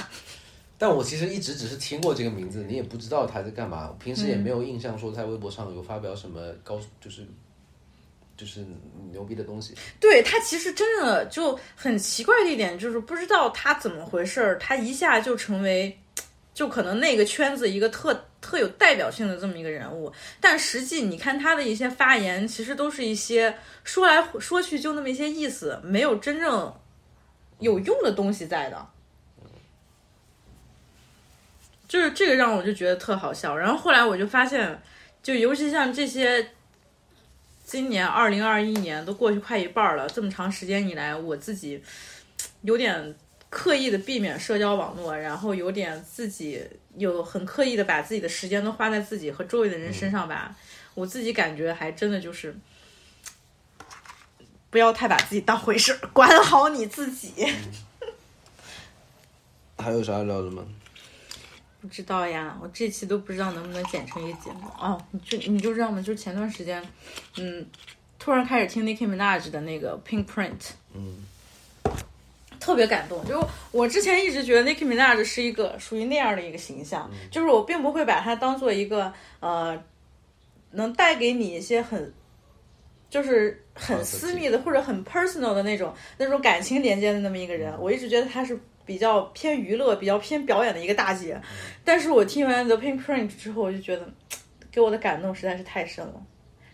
[0.78, 7.26] 但我其实一直只是听过这个名字，你也不知道他在干嘛，平时也没有印象说在微博上有发表什么高，就是。
[8.36, 8.66] 就是
[9.12, 15.96] 牛逼的东西，对他其实真的就很奇怪的一点，就是不知道他怎么回事儿，他一下就成为，
[16.52, 18.12] 就可能那个圈子一个特
[18.44, 26.70] 特有代表性的这么一个人物，但实际你看他的一些发言，其实都是一些说来说去就那么一些意思，没有真正
[27.60, 28.86] 有用的东西在的，
[31.88, 34.82] 就是这个让我就觉得特好笑，然后后来我就发现，
[35.22, 36.46] 就尤其像这些。
[37.66, 41.82] 今年二零二一年都过去快一半了，这么长时间以来，我自己
[42.60, 43.14] 有点
[43.48, 46.62] 刻意的避免社交网络，然后有点自己
[46.96, 50.54] 有很刻意的把自己的时间都花在自己和周围的人身上吧。
[50.94, 52.56] 我自己感觉还真的就是
[54.70, 57.32] 不要太把自己当回事管好你自己。
[59.76, 60.64] 还有啥聊的吗？
[61.80, 64.98] 不知道呀，我这期都不知道能不能剪成一个节目哦。
[65.10, 66.00] 你就你就知道吗？
[66.00, 66.82] 就前段时间，
[67.36, 67.66] 嗯，
[68.18, 71.26] 突然开始听 Nicki Minaj 的那个 Pink Print，嗯，
[72.60, 73.24] 特别感动。
[73.26, 79.82] 就我之前一直觉得 Nicki Minaj 是一个属于那样的一个形象，就是我并不会把它当做一个呃，
[80.70, 82.12] 能带给你一些很，
[83.10, 87.72] 就是很私密的或者很 personal 的那种那种感情连接的那么一个人。
[87.80, 88.58] 我一直觉得他是。
[88.86, 91.40] 比较偏娱乐、比较偏表演的一个大姐，
[91.86, 94.06] 但是我听完《The Pink Print》之后，我就觉得
[94.70, 96.22] 给我的感动实在是太深了。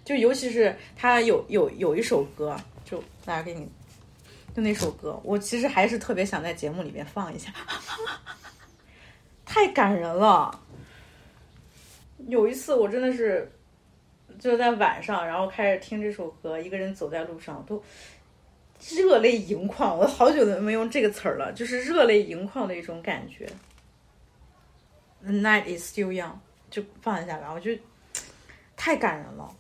[0.04, 3.68] 就尤其是他有有有一首歌，就大家给你，
[4.60, 7.52] 那首歌，我其实还是特别想在节目里面放一下，
[9.44, 10.60] 太感人了。
[12.28, 13.50] 有一次我真的是
[14.38, 17.82] 就在晚上，然后开始听这首歌，一个人走在路上都。
[18.88, 23.46] 热泪盈眶，我好久都没用这个词儿了，就是热泪盈眶的一种感觉。
[25.22, 26.32] The night is still young，
[26.70, 27.82] 就放一下吧，我觉得
[28.78, 29.54] 太感人了。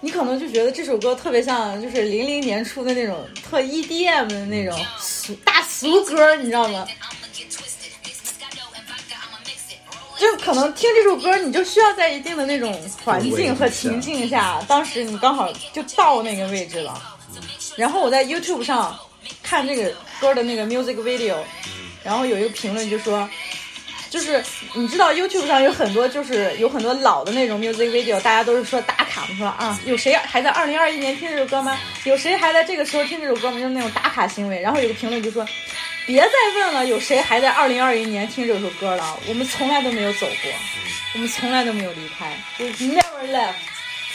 [0.00, 6.86] 你可能就觉得这首歌特别像，就是零零年出的那种特 EDM 的那种俗大俗歌，你知道吗？
[10.18, 12.74] 就可能听这首歌，你就需要在一定的那种
[13.04, 17.16] 环境和情境下，当时你刚好就到那个位置了。
[17.76, 18.98] 然后我在 YouTube 上
[19.42, 21.36] 看这个歌的那个 music video，
[22.02, 23.28] 然后有一个评论就说，
[24.10, 24.42] 就是
[24.74, 29.36] 你知道 YouTube 上有很多就是有很多老的那种 music video，大家都是说打卡嘛？
[29.36, 31.78] 说啊，有谁还在二零二一年听这首歌吗？
[32.04, 33.58] 有谁还在这个时候听这首歌吗？
[33.58, 34.60] 就是那种打卡行为。
[34.60, 35.46] 然后有个评论就说。
[36.06, 36.30] 别再
[36.60, 39.18] 问了，有谁还在二零二一年听这首歌了？
[39.26, 40.52] 我们从来都没有走过，
[41.14, 42.32] 我们从来都没有离开。
[42.60, 43.54] We never left.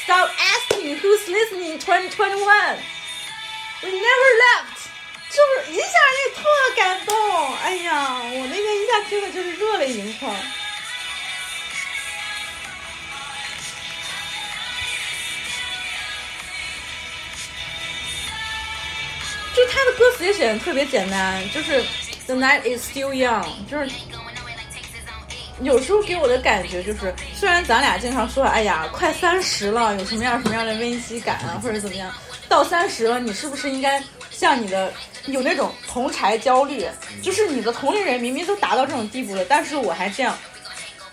[0.06, 1.78] Stop asking who's listening.
[1.80, 2.78] Twenty twenty one.
[3.84, 4.81] We never left.
[5.32, 5.86] 就是一下
[6.18, 6.44] 就特
[6.76, 7.56] 感动。
[7.64, 10.36] 哎呀，我那天一下听的就是热泪盈眶。
[19.54, 21.84] 就他的歌词也写的特别简单，就是
[22.26, 23.90] The night is still young，就是
[25.62, 32.12] 有时候给我的感觉就是，虽然咱俩经常说，哎呀，快三十了，有什么样什么样的危机感啊，或者怎么样，
[32.48, 34.02] 到三十了，你是不是应该
[34.42, 34.92] 像你的
[35.28, 36.84] 有那种同柴焦虑，
[37.22, 40.36] 就是你的同龄人明明都达到这种地步了，但是我还这样，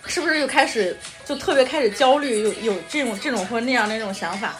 [0.06, 4.56] 是不是又开始就特别开始焦虑，有有这种这种或那样的那种想法？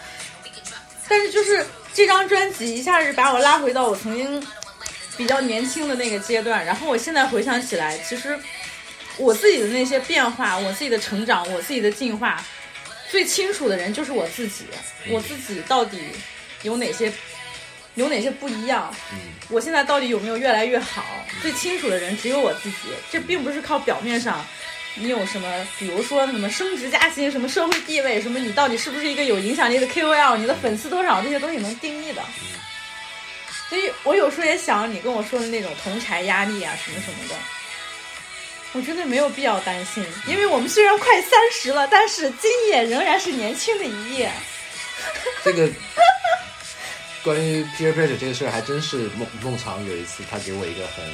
[1.09, 1.65] 但是就是
[1.95, 4.47] 这张专辑一下子把我拉回到我曾经
[5.17, 8.39] 比较年轻的那个阶段，然后我现在回想起来，其实
[9.17, 12.45] 我自己的那些变化，我自己的成长，我自己的进化，
[13.11, 14.67] 最清楚的人就是我自己。
[15.11, 15.99] 我自己到底
[16.61, 17.11] 有哪些
[17.99, 18.95] 有哪些不一样。
[19.49, 21.05] 我现在到底有没有越来越好？
[21.43, 22.77] 最清楚的人只有我自己。
[23.11, 24.45] 这并不是靠表面上
[24.95, 32.23] 你有什么，比如说什么升职加薪、什么社会地位、什么你到底是不是一个有影响力的 KOL、你的粉丝多少这些东西能定义的。
[33.69, 37.35] 所以我有时候也想你跟我说的那种同柴压力啊什么什么的，
[38.73, 44.31] 我觉得没有必要担心，因为我们虽然快三十了，但是今夜仍然是年轻的一夜。
[45.45, 45.69] 这个
[47.29, 51.05] 关于 peer pressure 这个事儿，还真是孟孟尝有一次他给我一个很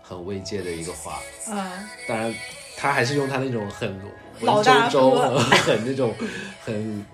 [0.00, 2.32] 很慰藉的一个话，嗯，当然
[2.76, 4.00] 他还是用他那种很
[4.42, 6.14] 文绉绉、很很那种
[6.64, 7.04] 很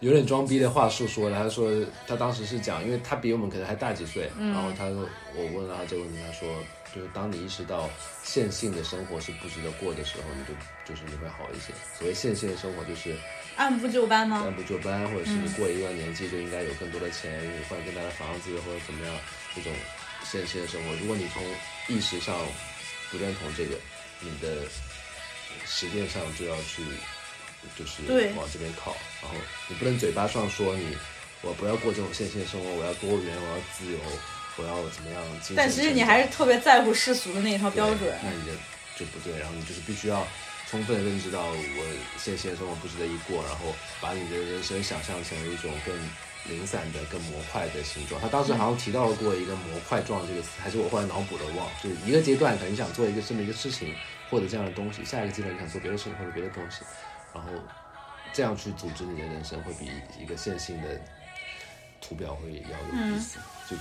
[0.00, 1.36] 有点装逼的话术说的。
[1.36, 1.70] 他说
[2.06, 5.06] 他当时是讲，因为他比我们可能还大几岁，然后他说
[5.36, 6.48] 我问了他这个问题，他说
[6.94, 7.90] 就是当你意识到
[8.22, 10.54] 线性的生活是不值得过的时候，你就
[10.88, 11.74] 就是你会好一些。
[11.98, 13.14] 所谓线性的生活就是。
[13.56, 14.42] 按部就班吗？
[14.44, 17.30] 按部就班，或者是你过一段年纪就应该有更多的钱，
[17.68, 19.14] 换更大的房子，或者怎么样
[19.54, 19.72] 这种
[20.24, 20.94] 现实的生活。
[20.96, 21.42] 如果你从
[21.88, 22.34] 意识上
[23.10, 23.76] 不认同这个，
[24.20, 24.66] 你的
[25.66, 26.82] 实践上就要去
[27.78, 28.02] 就是
[28.36, 28.96] 往这边靠。
[29.22, 29.36] 然后
[29.68, 30.96] 你不能嘴巴上说你
[31.42, 33.98] 我不要过这种现实的生活，我要多元，我要自由，
[34.56, 35.22] 我要怎么样
[35.54, 38.18] 但其实你还是特别在乎世俗的那一套标准。
[38.22, 38.52] 那你的
[38.96, 40.26] 就不对，然后你就是必须要
[40.74, 41.86] 充分认知到我
[42.18, 45.96] 现现生活不值得一过，然后把你的人生想象成一种更
[46.50, 48.20] 零散的、更模块的形状。
[48.20, 53.94] 他当时好像提到过一个“模块状”这个词，还是我后来脑补的忘，就一个阶段可能想做一个这么一个事情
[54.28, 56.80] 或者这样的东西，下一个阶段你想做别的事情或者别的东西，
[57.32, 57.50] 然后
[58.32, 59.88] 这样去组织你的人生会比
[60.20, 61.00] 一个线性的
[62.00, 63.38] 图表会要有意思。
[63.70, 63.76] 就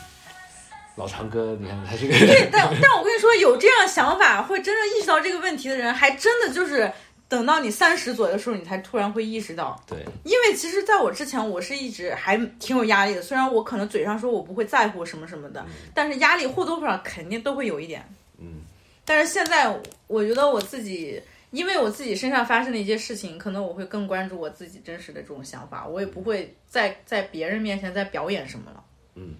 [0.96, 2.50] 老长哥，你看 他这个对。
[2.52, 6.92] 但 但我跟你说，有这样想法，会真正意识到这个问题的人，还真的就是
[7.28, 9.82] 等到你三十左右的时候，你才突然会意识到。
[9.88, 13.22] 对，因为其实在我之前，我是一直还挺有压力的。
[13.22, 18.08] 虽然我可能嘴上说我不会在乎什么什么的，但是压力或多或少肯定都会有一点。
[18.38, 18.62] 嗯，
[19.04, 19.76] 但是现在，
[20.08, 28.84] 我觉得我自己，因为我自己身上发生的一些事情，可能我会更关注我自己真实的这种想法，我也不会在在别人面前再表演什么了。
[29.16, 29.36] 嗯，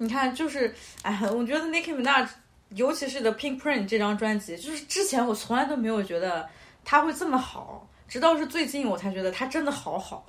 [0.00, 0.72] 你看，就是，
[1.02, 2.28] 哎，我觉得 Nicki Minaj，
[2.70, 6.48] 尤其是 The Pink Print 这张专辑，就是之前我从来都没有觉得
[6.84, 10.24] 他会这么好，直到是最近我才觉得他真的好好，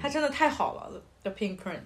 [0.00, 0.90] 他真的太好了。
[1.22, 1.82] The Pink Print，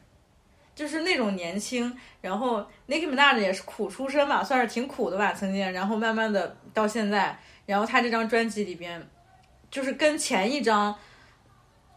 [0.74, 9.06] 就是那种年轻，然后 Nicki Minaj 也是苦出身吧，算是挺苦的吧，曾经，然后慢慢的到现在，然后他这张专辑里边，
[9.70, 10.96] 就是跟前一张。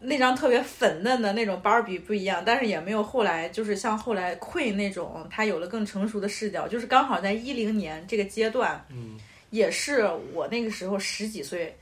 [0.02, 9.18] 那张特别粉嫩的那种芭比不一样，但是也没有后来就是像后来 Queen 那种，他有了更成熟的视角，就是刚好在一零年这个阶段，嗯，
[9.50, 11.76] 也是我那个时候十几岁，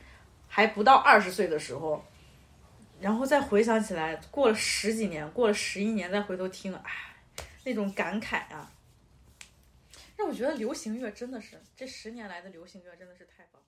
[0.49, 2.05] 还不到二十岁的时候，
[3.01, 6.91] 然后再回想起来，过了十几年，过了十一年，再回头听，哎，
[7.63, 8.73] 那种感慨啊，
[10.17, 13.63] 让我觉得流行乐真的是这十年来的流行乐真的是太棒。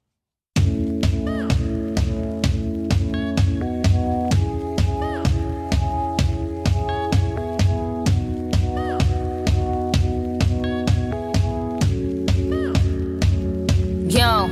[14.10, 14.48] Yo.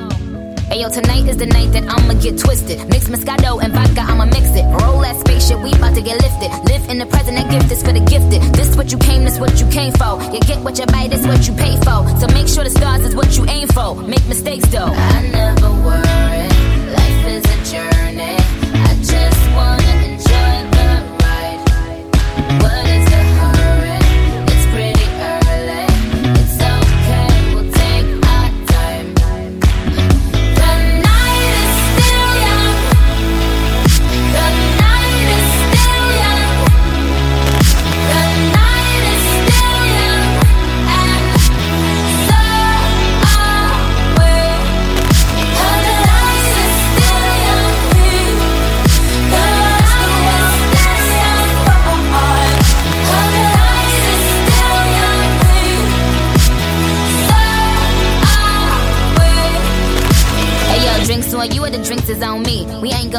[0.71, 2.79] Ayo, tonight is the night that I'ma get twisted.
[2.91, 4.63] Mix Moscato and vodka, I'ma mix it.
[4.63, 6.51] Roll that spaceship, we about to get lifted.
[6.71, 8.41] Live in the present, that gift is for the gifted.
[8.55, 10.23] This what you came, this what you came for.
[10.33, 12.07] You get what you buy, this what you pay for.
[12.21, 13.97] So make sure the stars is what you aim for.
[13.97, 14.95] Make mistakes though.
[14.95, 16.47] I never worry.
[16.95, 18.39] Life is a journey.
[18.39, 22.88] I just wanna enjoy the ride.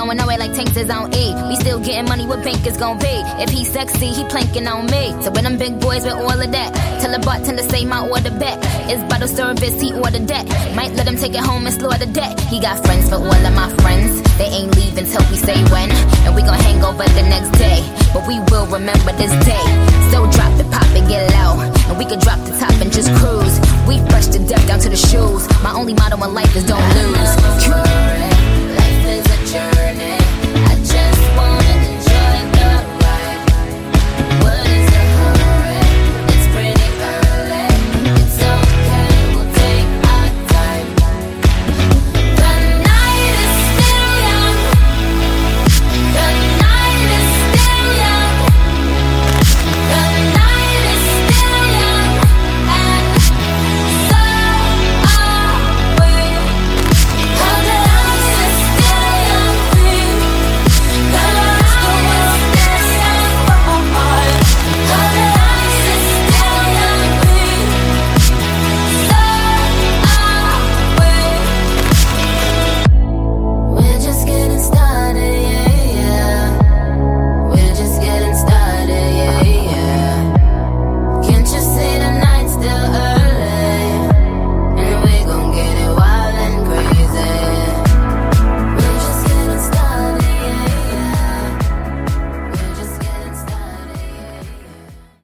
[0.10, 1.36] Going nowhere like tanks is on E.
[1.48, 3.14] We still getting money, what bank is gon' be?
[3.44, 5.14] If he sexy, he planking on me.
[5.22, 6.70] So when them big boys with all of that,
[7.00, 8.58] tell the bartender say my order back.
[8.90, 10.50] It's bottle service, he ordered that.
[10.76, 12.40] Might let him take it home and slaughter that.
[12.50, 14.18] He got friends for all of my friends.
[14.40, 15.92] They ain't leaving till we say when.
[16.26, 17.86] And we gon' hang over the next day.
[18.12, 19.66] But we will remember this day.
[20.10, 21.62] So drop it, pop it, get low.
[21.86, 23.62] And we could drop the top and just cruise.
[23.86, 25.46] We fresh to death down to the shoes.
[25.62, 28.29] My only motto in life is don't lose.